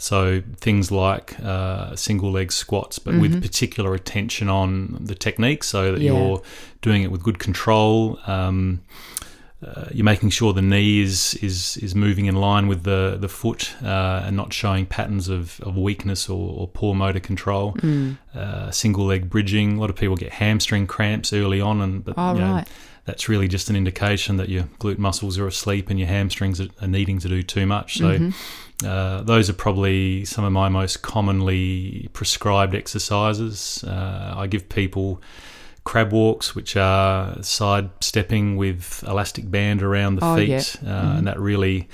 [0.01, 5.91] So things like uh, single leg squats, but with particular attention on the technique, so
[5.91, 6.13] that Yeah.
[6.13, 6.41] you're
[6.81, 8.17] doing it with good control.
[8.25, 8.79] Um,
[9.61, 13.27] uh, you're making sure the knee is is is moving in line with the the
[13.27, 17.75] foot uh, and not showing patterns of, of weakness or, or poor motor control.
[18.33, 19.75] Uh, single leg bridging.
[19.75, 22.67] A lot of people get hamstring cramps early on, and but Oh, you know, right.
[23.05, 26.87] That's really just an indication that your glute muscles are asleep and your hamstrings are,
[26.87, 27.97] needing to do too much.
[27.97, 28.31] So.
[28.85, 33.83] Uh, those are probably some of my most commonly prescribed exercises.
[33.83, 35.21] Uh, I give people
[35.83, 41.27] crab walks, which are side stepping with elastic band around the Oh, feet, uh, and
[41.27, 41.89] that really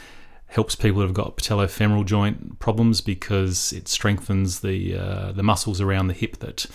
[0.47, 6.07] helps people who've got patellofemoral joint problems because it strengthens the uh, the muscles around
[6.07, 6.65] the hip that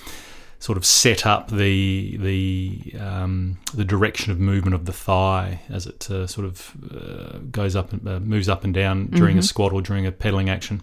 [0.61, 5.87] sort of set up the the um, the direction of movement of the thigh as
[5.87, 9.42] it uh, sort of uh, goes up and uh, moves up and down during a
[9.42, 10.83] squat or during a pedaling action.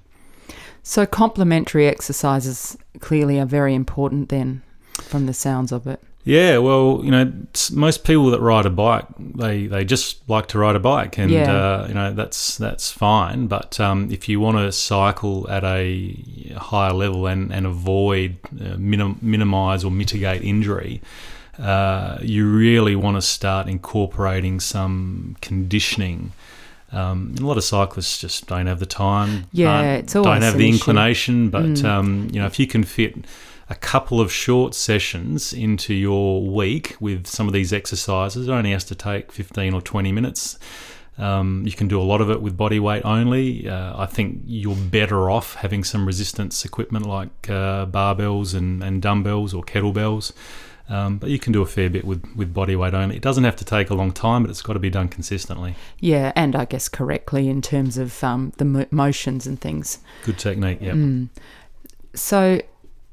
[0.83, 4.63] So complementary exercises clearly are very important then,
[4.93, 6.01] from the sounds of it.
[6.27, 7.31] Yeah, well, you know,
[7.71, 11.31] most people that ride a bike, they, they just like to ride a bike, and
[11.31, 11.49] Yeah.
[11.51, 13.47] uh, you know that's that's fine.
[13.47, 16.13] But um, if you want to cycle at a
[16.57, 21.01] higher level and and avoid uh, minim- minimize or mitigate injury,
[21.59, 26.33] uh, you really want to start incorporating some conditioning.
[26.91, 29.45] Um, and a lot of cyclists just don't have the time.
[29.53, 31.49] Yeah, don't- it's always don't have the inclination.
[31.49, 31.85] But Mm.
[31.85, 33.13] um, you know, if you can fit
[33.69, 38.71] a couple of short sessions into your week with some of these exercises, it only
[38.71, 40.57] has to take fifteen or twenty minutes.
[41.17, 43.67] Um, you can do a lot of it with body weight only.
[43.67, 49.01] Uh, I think you're better off having some resistance equipment like uh, barbells and, and
[49.01, 50.31] dumbbells or kettlebells.
[50.89, 53.15] Um, but you can do a fair bit with, with body weight only.
[53.15, 55.75] It doesn't have to take a long time, but it's got to be done consistently.
[55.99, 59.99] Yeah, and I guess correctly in terms of um, the mo- motions and things.
[60.23, 60.93] Good technique, yeah.
[60.93, 61.29] Mm.
[62.13, 62.61] So,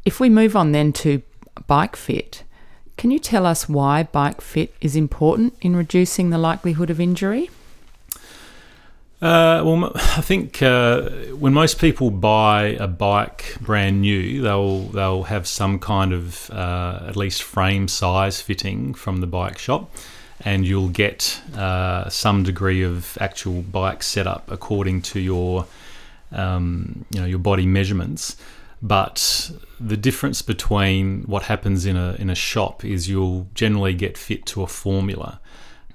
[0.05, 1.23] if we move on then to
[1.67, 2.45] bike fit,
[2.97, 7.51] can you tell us why bike fit is important in reducing the likelihood of injury?
[9.23, 15.23] Uh, well, I think uh, when most people buy a bike brand new, they'll they'll
[15.25, 19.91] have some kind of uh, at least frame size fitting from the bike shop,
[20.41, 25.67] and you'll get uh, some degree of actual bike setup according to your
[26.33, 28.37] um, you know your body measurements.
[28.85, 34.17] But the difference between what happens in a in a shop is you'll generally get
[34.17, 35.41] fit to a formula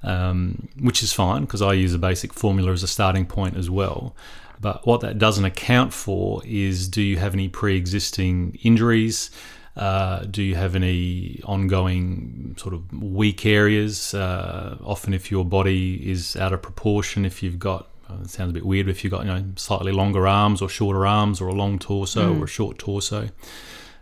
[0.04, 3.70] um, which is fine because I use a basic formula as a starting point as
[3.70, 4.16] well.
[4.62, 9.32] But what that doesn't account for is do you have any pre existing injuries?
[9.76, 14.14] Uh, do you have any ongoing sort of weak areas?
[14.14, 17.89] Uh, often, if your body is out of proportion, if you've got
[18.22, 21.06] it sounds a bit weird, if you've got you know slightly longer arms or shorter
[21.06, 22.40] arms or a long torso mm.
[22.40, 23.30] or a short torso,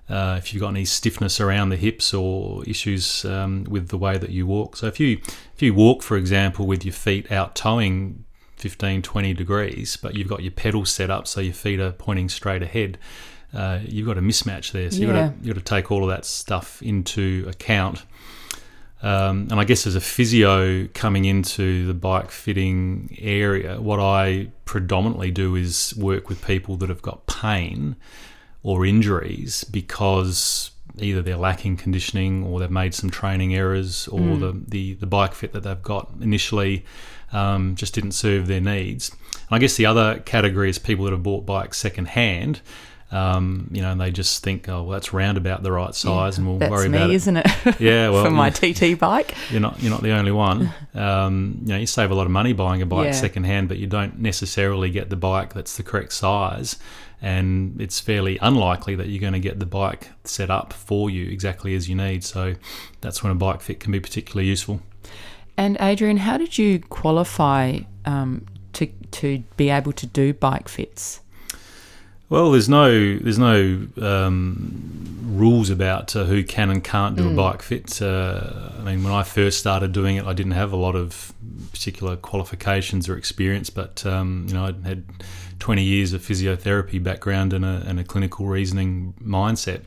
[0.09, 4.17] uh, if you've got any stiffness around the hips or issues um, with the way
[4.17, 4.77] that you walk.
[4.77, 5.19] So if you
[5.55, 8.23] if you walk, for example, with your feet out toeing
[8.57, 12.29] 15, 20 degrees, but you've got your pedals set up so your feet are pointing
[12.29, 12.97] straight ahead,
[13.53, 14.89] uh, you've got a mismatch there.
[14.91, 18.03] So you've, got to, you've got to take all of that stuff into account.
[19.01, 24.51] Um, and I guess as a physio coming into the bike fitting area, what I
[24.65, 27.95] predominantly do is work with people that have got pain
[28.63, 34.39] or injuries because either they're lacking conditioning or they've made some training errors or mm.
[34.39, 36.83] the, the, the bike fit that they've got initially
[37.31, 39.09] um, just didn't serve their needs.
[39.09, 42.61] And I guess the other category is people that have bought bikes second hand.
[43.09, 46.37] Um, you know, and they just think, oh, well, that's round about the right size,
[46.37, 46.69] yeah, and we'll worry about it.
[46.69, 47.15] that's worry me, about it.
[47.15, 47.79] isn't it?
[47.79, 50.73] Yeah, well, for my TT bike, you're not you're not the only one.
[50.97, 53.11] Um, you know, you save a lot of money buying a bike yeah.
[53.11, 56.77] second hand, but you don't necessarily get the bike that's the correct size
[57.21, 61.29] and it's fairly unlikely that you're going to get the bike set up for you
[61.29, 62.23] exactly as you need.
[62.23, 62.55] So
[63.01, 64.81] that's when a bike fit can be particularly useful.
[65.57, 71.21] And Adrian, how did you qualify um, to to be able to do bike fits?
[72.29, 77.33] Well, there's no there's no um, rules about uh, who can and can't do mm.
[77.33, 78.01] a bike fit.
[78.01, 81.33] Uh, I mean, when I first started doing it, I didn't have a lot of
[81.71, 85.05] particular qualifications or experience, but um, you know, I had
[85.59, 89.83] 20 years of physiotherapy background and a, and a clinical reasoning mindset.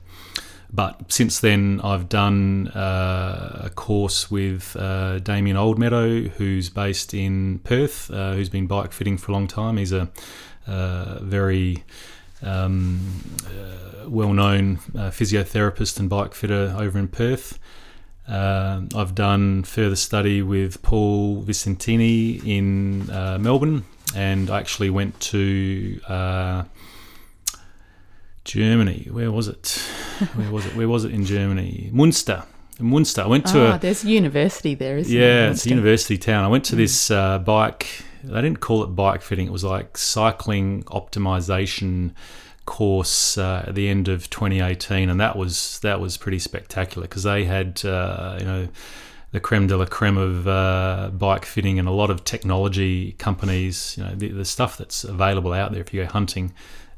[0.72, 7.58] But since then, I've done uh, a course with uh, Damien Oldmeadow, who's based in
[7.60, 9.76] Perth, uh, who's been bike fitting for a long time.
[9.76, 10.08] He's a
[10.68, 11.82] uh, very
[12.42, 13.00] um,
[13.46, 17.58] uh, well known uh, physiotherapist and bike fitter over in Perth.
[18.28, 23.06] I've done further study with Paul Vicentini in
[23.42, 23.84] Melbourne,
[24.14, 26.64] and I actually went to uh,
[28.44, 29.08] Germany.
[29.10, 29.82] Where was it?
[30.34, 30.76] Where was it?
[30.76, 31.90] Where was it in Germany?
[31.92, 32.44] Munster.
[32.78, 33.22] Munster.
[33.22, 33.78] I went to ah, a.
[33.78, 35.44] There's a university there, isn't yeah, there?
[35.44, 36.44] Yeah, it's a university town.
[36.44, 36.78] I went to mm.
[36.78, 38.04] this uh, bike.
[38.22, 39.46] They didn't call it bike fitting.
[39.46, 42.12] It was like cycling optimization
[42.66, 47.24] course uh, at the end of 2018, and that was that was pretty spectacular because
[47.24, 48.68] they had uh, you know
[49.32, 53.96] the creme de la creme of uh, bike fitting and a lot of technology companies.
[53.96, 56.52] You know, the, the stuff that's available out there if you go hunting,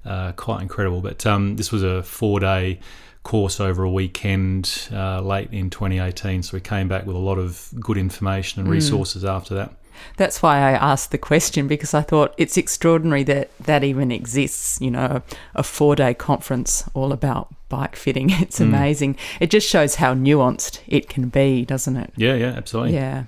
[0.04, 1.00] uh, quite incredible.
[1.00, 2.80] But um, this was a four day
[3.22, 7.38] course over a weekend uh, late in 2018, so we came back with a lot
[7.38, 8.72] of good information and mm.
[8.72, 9.28] resources mm.
[9.28, 9.74] after that.
[10.16, 14.80] That's why I asked the question because I thought it's extraordinary that that even exists.
[14.80, 15.22] You know,
[15.54, 18.30] a four day conference all about bike fitting.
[18.42, 18.66] It's mm.
[18.66, 19.16] amazing.
[19.40, 22.12] It just shows how nuanced it can be, doesn't it?
[22.16, 22.94] Yeah, yeah, absolutely.
[22.94, 23.24] Yeah.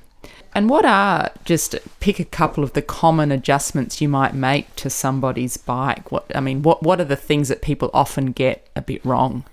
[0.55, 4.89] And what are just pick a couple of the common adjustments you might make to
[4.89, 6.13] somebody's bike?
[6.13, 9.45] What I mean, what what are the things that people often get a bit wrong?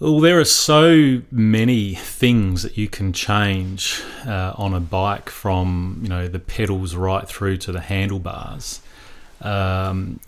[0.00, 5.98] Well, there are so many things that you can change uh, on a bike, from
[6.02, 8.80] you know the pedals right through to the handlebars.
[9.42, 10.20] Um,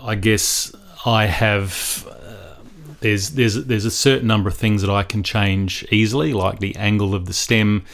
[0.00, 0.74] I guess
[1.04, 2.62] I have uh,
[3.00, 6.74] there's there's there's a certain number of things that I can change easily, like the
[6.76, 7.84] angle of the stem,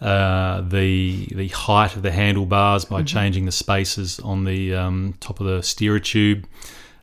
[0.00, 3.06] uh, the the height of the handlebars by mm-hmm.
[3.06, 6.44] changing the spaces on the um, top of the steerer tube,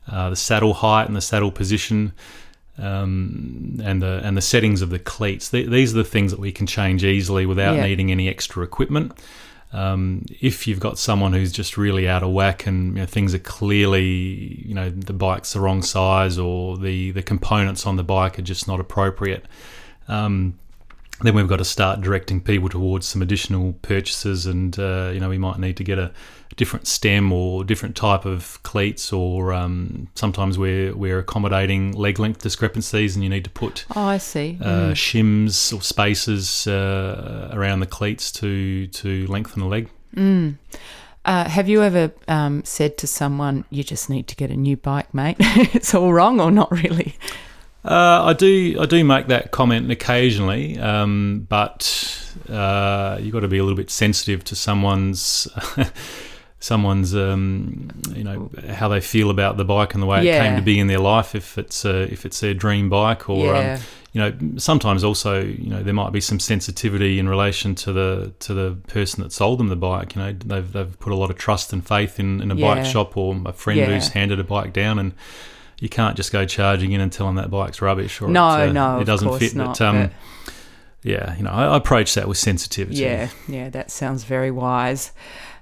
[0.06, 2.12] uh, the saddle height and the saddle position
[2.78, 5.50] um, and the and the settings of the cleats.
[5.50, 7.86] these are the things that we can change easily without yeah.
[7.86, 9.12] needing any extra equipment.
[9.72, 13.34] Um, if you've got someone who's just really out of whack and you know, things
[13.34, 18.02] are clearly, you know, the bike's the wrong size or the the components on the
[18.02, 19.44] bike are just not appropriate.
[20.08, 20.58] Um,
[21.22, 25.28] then we've got to start directing people towards some additional purchases, and uh, you know
[25.28, 26.12] we might need to get a
[26.60, 32.42] different stem or different type of cleats, or um, sometimes we're we're accommodating leg length
[32.42, 34.92] discrepancies, and you need to put oh I see uh, mm.
[34.92, 39.88] shims or spaces uh, around the cleats to to lengthen the leg.
[40.14, 40.58] Mm.
[41.24, 44.76] Uh, have you ever um, said to someone, "You just need to get a new
[44.76, 45.36] bike, mate"?
[45.40, 47.14] it's all wrong, or not really?
[47.82, 48.76] Uh, I do.
[48.78, 53.78] I do make that comment occasionally, um, but uh, you've got to be a little
[53.78, 55.48] bit sensitive to someone's.
[56.62, 60.42] someone's um, you know how they feel about the bike and the way Yeah.
[60.42, 63.28] it came to be in their life if it's a, if it's their dream bike
[63.30, 63.74] or Yeah.
[63.74, 63.80] um,
[64.12, 68.32] you know sometimes also you know there might be some sensitivity in relation to the
[68.40, 71.30] to the person that sold them the bike you know they've, they've put a lot
[71.30, 72.74] of trust and faith in, in a Yeah.
[72.74, 75.12] bike shop or a friend who's handed a bike down and
[75.80, 78.66] you can't just go charging in and tell them that bike's rubbish or No, uh,
[78.72, 80.12] no, it doesn't fit not, but um but-
[81.02, 85.12] yeah you know I, I approach that with sensitivity Yeah, yeah, that sounds very wise.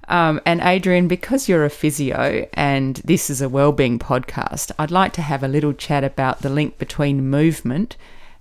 [0.08, 5.12] Um, and Adrian, because you're a physio and this is a wellbeing podcast, I'd like
[5.14, 7.96] to have a little chat about the link between movement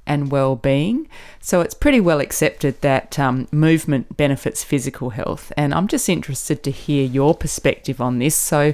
[0.06, 1.10] and well-being.
[1.42, 6.64] So it's pretty well accepted that um, movement benefits physical health, and I'm just interested
[6.64, 8.36] to hear your perspective on this.
[8.36, 8.74] So,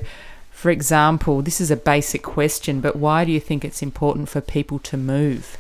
[0.51, 4.39] for example, this is a basic question, but why do you think it's important for
[4.39, 5.57] people to move?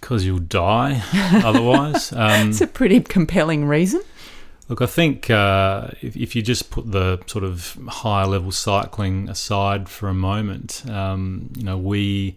[0.00, 1.02] because you'll die
[1.44, 4.02] otherwise um, It's a pretty compelling reason.
[4.70, 9.28] Look, I think uh, if, if you just put the sort of higher level cycling
[9.28, 12.36] aside for a moment, um, you know, we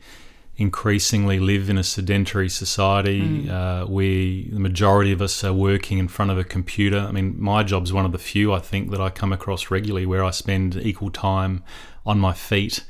[0.58, 3.48] increasingly live in a sedentary society.
[3.48, 6.98] Uh, we, the majority of us are working in front of a computer.
[6.98, 10.08] I mean, my job's one of the few I think that I come across regularly
[10.08, 11.64] where I spend equal time
[12.04, 12.84] on my feet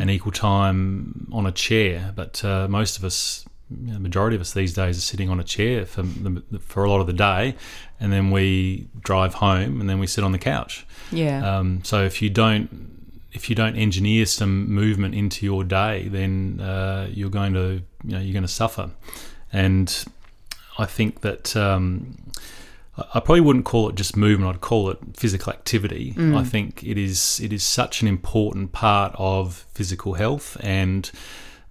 [0.00, 2.12] and equal time on a chair.
[2.16, 5.84] But uh, most of us, majority of us these days are sitting on a chair
[5.84, 7.54] for the, for a lot of the day,
[8.00, 10.86] and then we drive home and then we sit on the couch.
[11.12, 11.58] Yeah.
[11.58, 12.96] Um, so if you don't
[13.32, 18.12] if you don't engineer some movement into your day, then uh, you're going to you
[18.12, 18.90] know you're going to suffer.
[19.52, 20.04] And
[20.78, 22.16] I think that um,
[22.96, 24.54] I I probably wouldn't call it just movement.
[24.54, 26.14] I'd call it physical activity.
[26.36, 31.10] I think it is it is such an important part of physical health and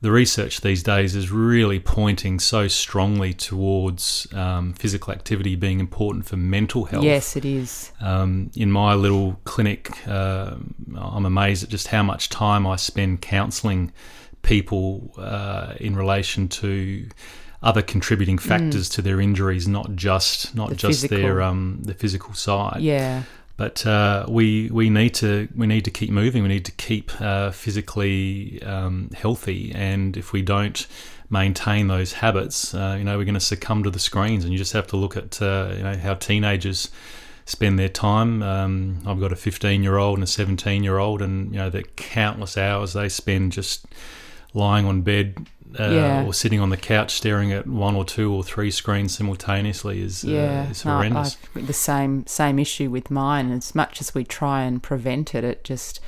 [0.02, 6.26] the research these days is really pointing so strongly towards um, physical activity being important
[6.26, 7.04] for mental health.
[7.04, 7.92] Yes, it is.
[8.00, 10.56] Um, in my little clinic, uh,
[10.96, 13.92] I'm amazed at just how much time I spend counselling
[14.44, 17.08] people uh, in relation to
[17.64, 20.70] other contributing factors to their injuries, not just not Mm.
[20.70, 21.42] The just their physical.
[21.42, 22.82] um, the physical side.
[22.82, 23.24] Yeah.
[23.58, 26.44] But uh, we we need to we need to keep moving.
[26.44, 30.86] We need to keep uh, physically um, healthy, and if we don't
[31.30, 34.44] maintain those habits, uh, you know, we're going to succumb to the screens.
[34.44, 36.92] And you just have to look at uh, you know how teenagers
[37.46, 38.44] spend their time.
[38.44, 41.72] Um, I've got a 15 year old and a 17 year old, and you know
[41.72, 43.88] the countless hours they spend just
[44.54, 45.48] lying on bed.
[45.80, 46.24] Uh, Yeah.
[46.26, 50.24] Or sitting on the couch staring at one or two or three screens simultaneously is
[50.24, 51.38] Yeah, uh, is no, horrendous.
[51.56, 53.52] I've- the same same issue with mine.
[53.52, 56.00] As much as we try and prevent it, it just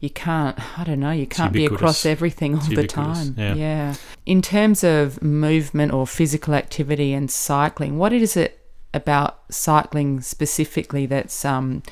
[0.00, 0.56] you can't.
[0.78, 1.10] I don't know.
[1.10, 3.34] You can't be across everything all the time.
[3.36, 3.94] yeah.
[4.26, 8.60] In terms of movement or physical activity and cycling, what is it
[8.94, 11.82] about cycling specifically that's um,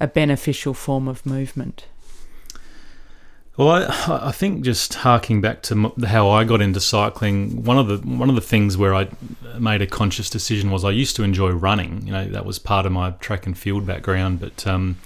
[0.00, 1.86] a beneficial form of movement?
[3.56, 7.86] Well, I, I think just harking back to how I got into cycling, one of
[7.86, 9.08] the one of the things where I
[9.58, 12.06] made a conscious decision was I used to enjoy running.
[12.06, 14.96] You know, that was part of my track and field background, but um,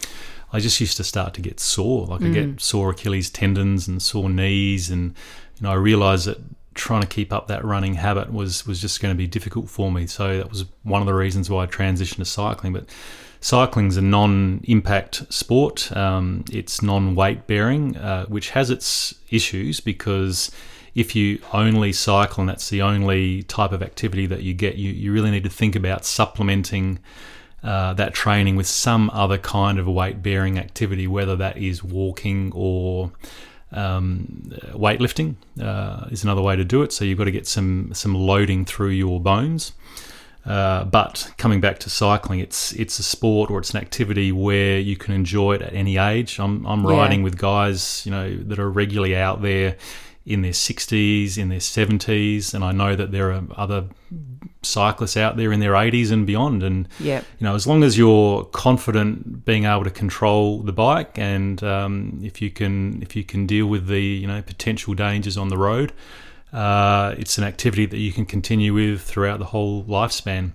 [0.53, 2.07] I just used to start to get sore.
[2.07, 5.17] Like I get sore Achilles tendons and sore knees, and
[5.57, 6.39] you know, I realised that
[6.75, 9.91] trying to keep up that running habit was was just going to be difficult for
[9.91, 10.07] me.
[10.07, 12.75] So that was one of the reasons why I transitioned to cycling.
[12.75, 12.89] But
[13.47, 15.97] cycling's a non-impact sport.
[15.97, 20.51] Um, it's non-weight bearing, uh, which has its issues because
[20.97, 24.91] if you only cycle and that's the only type of activity that you get, you,
[24.91, 26.99] you really need to think about supplementing
[27.63, 32.51] uh, that training with some other kind of weight bearing activity, whether that is walking
[32.53, 33.13] or
[33.71, 36.93] um, weightlifting uh, is another way to do it.
[36.93, 39.73] So you've got to get some some loading through your bones.
[40.47, 44.79] Uh, but coming back to cycling, it's it's a sport or it's an activity where
[44.79, 46.39] you can enjoy it at any age.
[46.39, 46.91] I'm I'm Yeah.
[46.99, 49.77] riding with guys, you know, that are regularly out there
[50.25, 53.85] in their 60s, in their 70s, and I know that there are other
[54.63, 56.63] cyclists out there in their 80s and beyond.
[56.63, 57.25] And Yep.
[57.39, 62.21] you know, as long as you're confident being able to control the bike, and um,
[62.23, 65.59] if you can if you can deal with the you know potential dangers on the
[65.59, 65.93] road,
[66.57, 70.53] uh, it's an activity that you can continue with throughout the whole lifespan.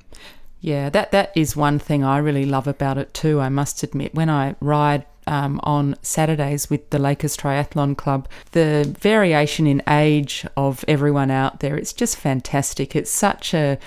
[0.60, 3.40] Yeah, that that is one thing I really love about it too.
[3.40, 8.96] I must admit, when I ride um, on Saturdays with the Lakers Triathlon Club, the
[9.00, 12.96] variation in age of everyone out there, it's just fantastic.
[12.96, 13.78] It's such a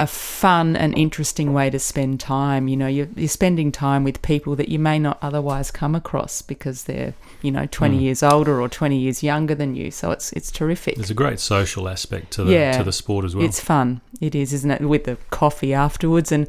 [0.00, 2.66] a fun and interesting way to spend time.
[2.68, 6.42] You know, you're, you're spending time with people that you may not otherwise come across
[6.42, 8.00] because they're, you know, 20 Mm.
[8.02, 9.90] years older or 20 years younger than you.
[9.90, 10.96] So it's it's terrific.
[10.96, 12.78] There's a great social aspect to the Yeah.
[12.78, 13.44] to the sport as well.
[13.44, 14.00] It's fun.
[14.20, 14.80] It is, isn't it?
[14.80, 16.32] With the coffee afterwards.
[16.32, 16.46] And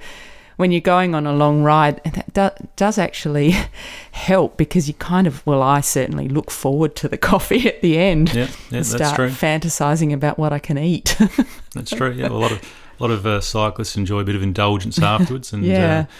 [0.57, 3.55] when you're going on a long ride, that do, does actually
[4.11, 7.97] help because you kind of, well, I certainly look forward to the coffee at the
[7.97, 8.33] end.
[8.33, 9.29] yeah, yeah, and that's start true.
[9.29, 11.17] fantasizing about what I can eat.
[11.73, 12.11] That's true.
[12.11, 12.59] Yeah, a lot of
[13.01, 16.05] a lot of uh, cyclists enjoy a bit of indulgence afterwards, and Yeah.
[16.07, 16.13] uh,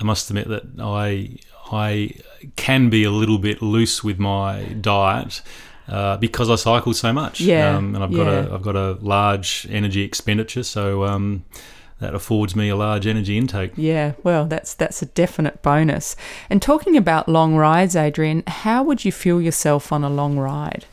[0.00, 1.36] I must admit that I
[1.70, 2.12] I
[2.56, 5.42] can be a little bit loose with my diet.
[5.88, 8.46] Uh, because I cycle so much, Yeah, um, and I've got yeah.
[8.50, 11.44] a I've got a large energy expenditure, so um,
[11.98, 13.72] that affords me a large energy intake.
[13.74, 16.14] Yeah, well, that's that's a definite bonus.
[16.50, 20.84] And talking about long rides, Adrian, how would you feel yourself on a long ride?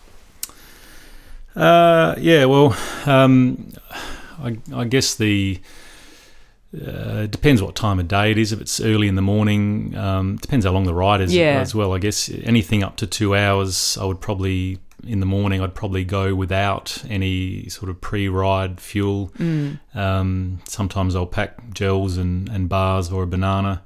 [1.55, 2.75] Uh, yeah, well,
[3.05, 3.71] um,
[4.41, 5.59] I, I guess the
[6.75, 8.51] uh, it depends what time of day it is.
[8.51, 11.59] If it's early in the morning, um, depends how long the ride is Yeah.
[11.61, 11.93] as well.
[11.93, 15.61] I guess anything up to two hours, I would probably in the morning.
[15.61, 19.31] I'd probably go without any sort of pre-ride fuel.
[19.37, 19.79] Mm.
[19.93, 23.83] Um, sometimes I'll pack gels and, and bars or a banana.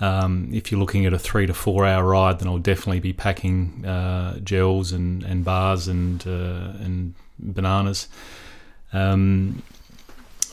[0.00, 3.12] Um, if you're looking at a three to four hour ride, then I'll definitely be
[3.12, 8.08] packing uh, gels and, and bars and uh, and bananas.
[8.92, 9.62] Um,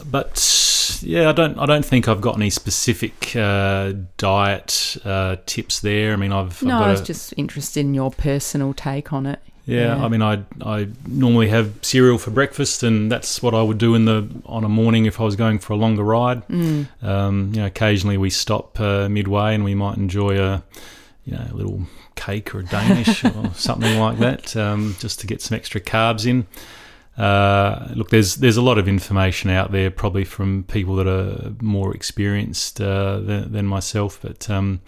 [0.09, 5.79] but yeah, I don't I don't think I've got any specific uh, diet uh, tips
[5.79, 6.13] there.
[6.13, 9.25] I mean, I've, No, I've I was a- just interested in your personal take on
[9.25, 9.39] it.
[9.65, 10.05] yeah, Yeah.
[10.05, 13.95] I mean, I I normally have cereal for breakfast, and that's what I would do
[13.95, 16.47] in the on a morning if I was going for a longer ride.
[16.47, 16.87] Mm.
[17.03, 20.63] Um, you know, occasionally we stop uh, midway, and we might enjoy a
[21.25, 21.81] you know a little
[22.15, 26.25] cake or a Danish or something like that, um, just to get some extra carbs
[26.25, 26.45] in.
[27.17, 31.53] Uh, look, there's there's a lot of information out there, probably from people that are
[31.61, 34.49] more experienced uh, than, than myself, but.
[34.49, 34.81] Um,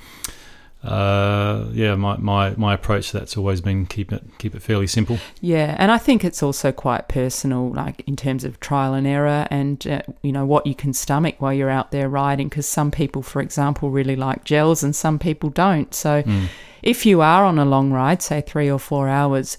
[0.83, 4.85] uh, yeah, my, my, my approach to that's always been keep it keep it fairly
[4.85, 5.17] simple.
[5.39, 9.47] Yeah, and I think it's also quite personal, like in terms of trial and error,
[9.49, 12.49] and uh, you know what you can stomach while you're out there riding.
[12.49, 15.93] Because some people, for example, really like gels, and some people don't.
[15.93, 16.47] So, Mm.
[16.81, 19.57] if you are on a long ride, say three or four hours,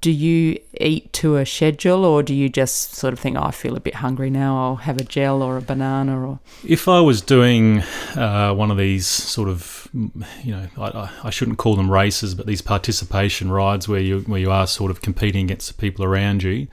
[0.00, 3.50] do you eat to a schedule, or do you just sort of think, "Oh, I
[3.50, 4.56] feel a bit hungry now.
[4.56, 6.16] I'll have a gel or a banana"?
[6.24, 7.80] Or If I was doing
[8.14, 12.46] uh, one of these sort of, you know, I, I- shouldn't call them races, but
[12.46, 16.42] these participation rides where you where you are sort of competing against the people around
[16.44, 16.68] you,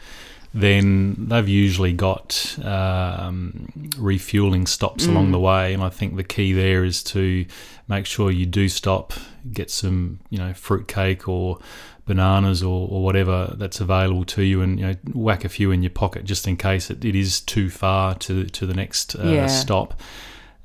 [0.54, 3.68] then they've usually got um,
[3.98, 5.32] refueling stops along Mm.
[5.32, 7.46] the way, and I think the key there is to
[7.88, 9.14] make sure you do stop,
[9.52, 11.60] get some, you know, fruit cake or
[12.06, 15.82] bananas or, or whatever that's available to you and you know whack a few in
[15.82, 19.34] your pocket just in case it, it is too far to to the next uh,
[19.34, 19.48] Yeah.
[19.48, 20.00] stop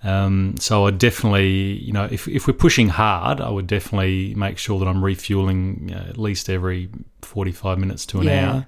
[0.03, 4.59] um, so I definitely you know if, if we're pushing hard I would definitely make
[4.59, 6.88] sure that I'm refueling you know, at least every
[7.22, 8.51] 45 minutes to an Yeah.
[8.53, 8.66] hour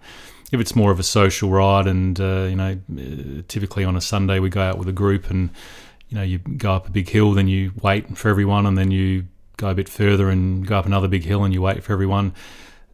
[0.50, 4.00] if it's more of a social ride and uh, you know uh, typically on a
[4.00, 5.50] Sunday we go out with a group and
[6.08, 8.90] you know you go up a big hill then you wait for everyone and then
[8.90, 9.26] you
[9.62, 12.34] go a bit further and go up another big hill and you wait for everyone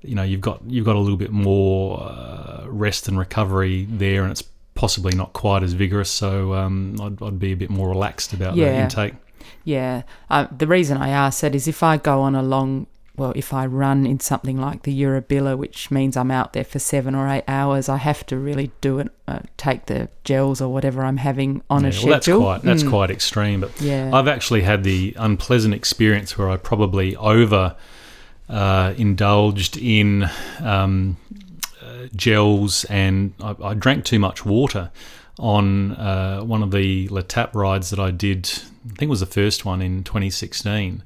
[0.02, 4.22] you know you've got you've got a little bit more uh, rest and recovery there
[4.22, 4.44] and it's
[4.78, 6.08] possibly not quite as vigorous.
[6.08, 9.14] So um, I'd, I'd be a bit more relaxed about the intake.
[9.64, 10.02] Yeah.
[10.30, 12.86] Uh, the reason I ask that is if I go on a long,
[13.18, 16.78] well, if I run in something like the Yurrebilla, which means I'm out there for
[16.78, 20.72] seven or eight hours, I have to really do it, uh, take the gels or
[20.72, 22.38] whatever I'm having on Yeah, a well, schedule.
[22.40, 22.90] that's quite that's Mm.
[22.90, 24.10] quite extreme but Yeah.
[24.12, 27.74] I've actually had the unpleasant experience where I probably over
[28.48, 30.28] uh, indulged in
[30.62, 31.16] um,
[31.82, 34.90] uh, gels and I, I drank too much water
[35.38, 38.46] on uh, one of the L'Etape rides that I did.
[38.86, 41.02] I think it was the first one in 2016.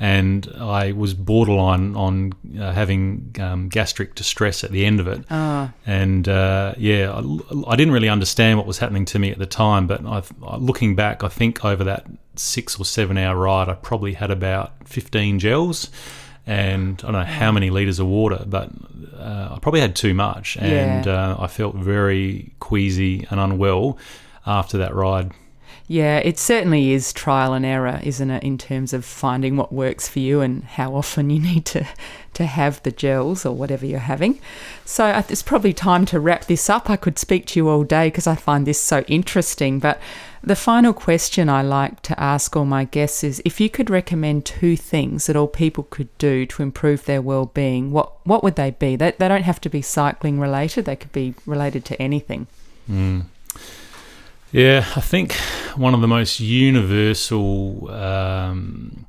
[0.00, 5.24] And I was borderline on uh, having um, gastric distress at the end of it
[5.30, 9.38] Ah, and uh, yeah, I, I didn't really understand what was happening to me at
[9.38, 9.86] the time.
[9.86, 14.14] But I've, looking back, I think over that six or seven hour ride, I probably
[14.14, 15.90] had about fifteen gels,
[16.44, 18.70] and I don't know how many liters of water, but
[19.16, 23.96] uh, I probably had too much, and uh, I felt very queasy and unwell
[24.44, 25.30] after that ride.
[25.86, 30.08] Yeah, it certainly is trial and error, isn't it, in terms of finding what works
[30.08, 31.86] for you and how often you need to,
[32.34, 34.40] to have the gels or whatever you're having.
[34.86, 36.88] So it's probably time to wrap this up.
[36.88, 39.78] I could speak to you all day because I find this so interesting.
[39.78, 40.00] But
[40.42, 44.46] the final question I like to ask all my guests is if you could recommend
[44.46, 48.70] two things that all people could do to improve their well-being, what what would they
[48.70, 48.96] be?
[48.96, 50.86] They, they don't have to be cycling related.
[50.86, 52.46] They could be related to anything.
[52.90, 53.24] Mm.
[54.54, 55.32] Yeah, I think
[55.74, 59.04] one of the most universal um,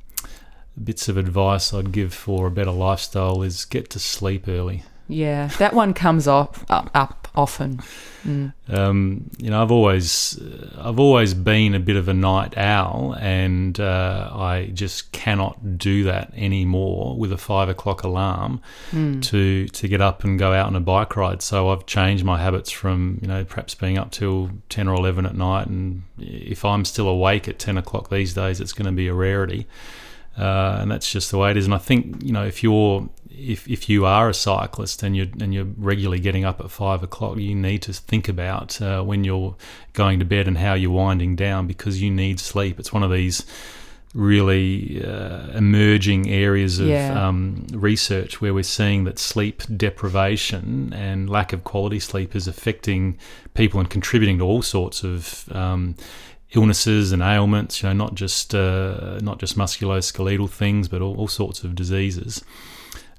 [0.83, 4.81] bits of advice I'd give for a better lifestyle is get to sleep early.
[5.07, 7.81] Yeah, that one comes off up, up often.
[8.25, 8.53] Mm.
[8.69, 10.39] Um, you know, I've always,
[10.79, 16.05] I've always been a bit of a night owl, and uh, I just cannot do
[16.05, 19.21] that anymore with a five o'clock alarm Mm.
[19.23, 21.43] to to get up and go out on a bike ride.
[21.43, 25.27] So I've changed my habits from you know perhaps being up till ten or eleven
[25.27, 28.91] at night, and if I'm still awake at ten o'clock these days, it's going to
[28.91, 29.67] be a rarity.
[30.37, 31.65] Uh, and that's just the way it is.
[31.65, 35.27] And I think you know if you're if, if you are a cyclist and you're
[35.41, 39.23] and you're regularly getting up at five o'clock, you need to think about uh, when
[39.23, 39.55] you're
[39.93, 42.79] going to bed and how you're winding down because you need sleep.
[42.79, 43.45] It's one of these
[44.13, 47.27] really uh, emerging areas of Yeah.
[47.27, 53.17] um, research where we're seeing that sleep deprivation and lack of quality sleep is affecting
[53.53, 55.95] people and contributing to all sorts of um,
[56.53, 57.83] illnesses and ailments.
[57.83, 62.43] You know, not just uh, not just musculoskeletal things, but all, all sorts of diseases.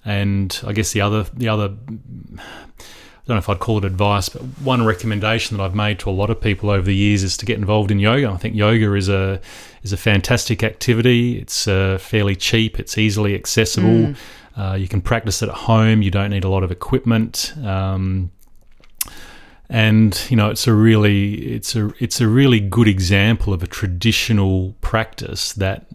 [0.07, 1.75] And I guess the other the other
[3.27, 6.11] I don't know if I'd call it advice, but one recommendation that I've made to
[6.11, 8.31] a lot of people over the years is to get involved in yoga.
[8.31, 9.41] I think yoga is a
[9.83, 11.39] is a fantastic activity.
[11.41, 12.79] It's uh, fairly cheap.
[12.79, 14.15] It's easily accessible.
[14.57, 16.03] Uh, you can practice it at home.
[16.03, 17.53] You don't need a lot of equipment.
[17.65, 18.31] Um,
[19.69, 23.67] and you know it's a really it's a it's a really good example of a
[23.67, 25.87] traditional practice that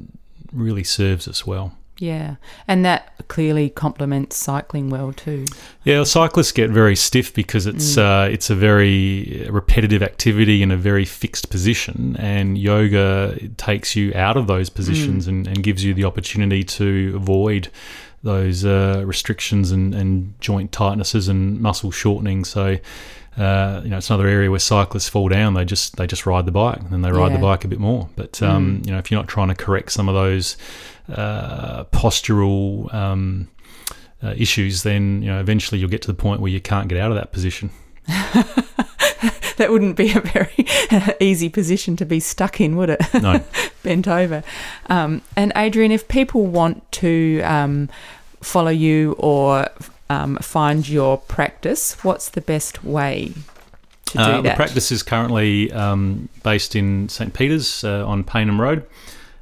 [0.52, 1.78] really serves us well.
[2.02, 2.38] Yeah,
[2.68, 5.46] and that clearly complements cycling well too.
[5.84, 10.78] Yeah, cyclists get very stiff because it's uh, it's a very repetitive activity in a
[10.78, 15.94] very fixed position, and yoga takes you out of those positions and, and gives you
[15.94, 17.70] the opportunity to avoid
[18.24, 22.44] those uh, restrictions and, and joint tightnesses and muscle shortening.
[22.46, 22.78] So.
[23.38, 25.54] Uh, you know, it's another area where cyclists fall down.
[25.54, 27.38] They just they just ride the bike and then they ride Yeah.
[27.38, 28.10] the bike a bit more.
[28.18, 30.58] But um, you know, if you're not trying to correct some of those
[31.12, 33.48] uh, postural um,
[34.24, 36.98] uh, issues, then you know eventually you'll get to the point where you can't get
[36.98, 37.70] out of that position.
[39.62, 40.66] That wouldn't be a very
[41.20, 43.00] easy position to be stuck in, would it?
[43.14, 43.44] No,
[43.84, 44.44] Bent over.
[44.88, 47.88] Um, and Adrian, if people want to um,
[48.42, 49.68] follow you or
[50.10, 53.34] um, find your practice, what's the best way
[54.06, 58.60] to do uh, the practice is currently um, based in St Peters uh, on Payneham
[58.60, 58.84] Road.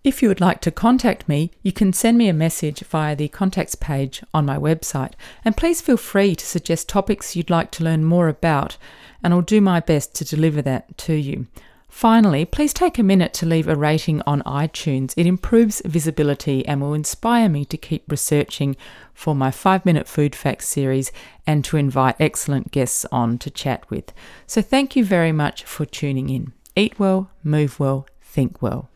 [0.07, 3.27] If you would like to contact me, you can send me a message via the
[3.27, 5.11] contacts page on my website.
[5.43, 8.77] And please feel free to suggest topics you'd like to learn more about
[9.21, 11.47] and I'll do my best to deliver that to you.
[11.89, 15.13] Finally, please take a minute to leave a rating on iTunes.
[15.17, 18.77] It improves visibility and will inspire me to keep researching
[19.13, 21.11] for my 5 Minute Food Facts series
[21.45, 24.13] and to invite excellent guests on to chat with.
[24.45, 26.53] So, thank you very much for tuning in.
[26.77, 28.89] Eat well, move well, think well.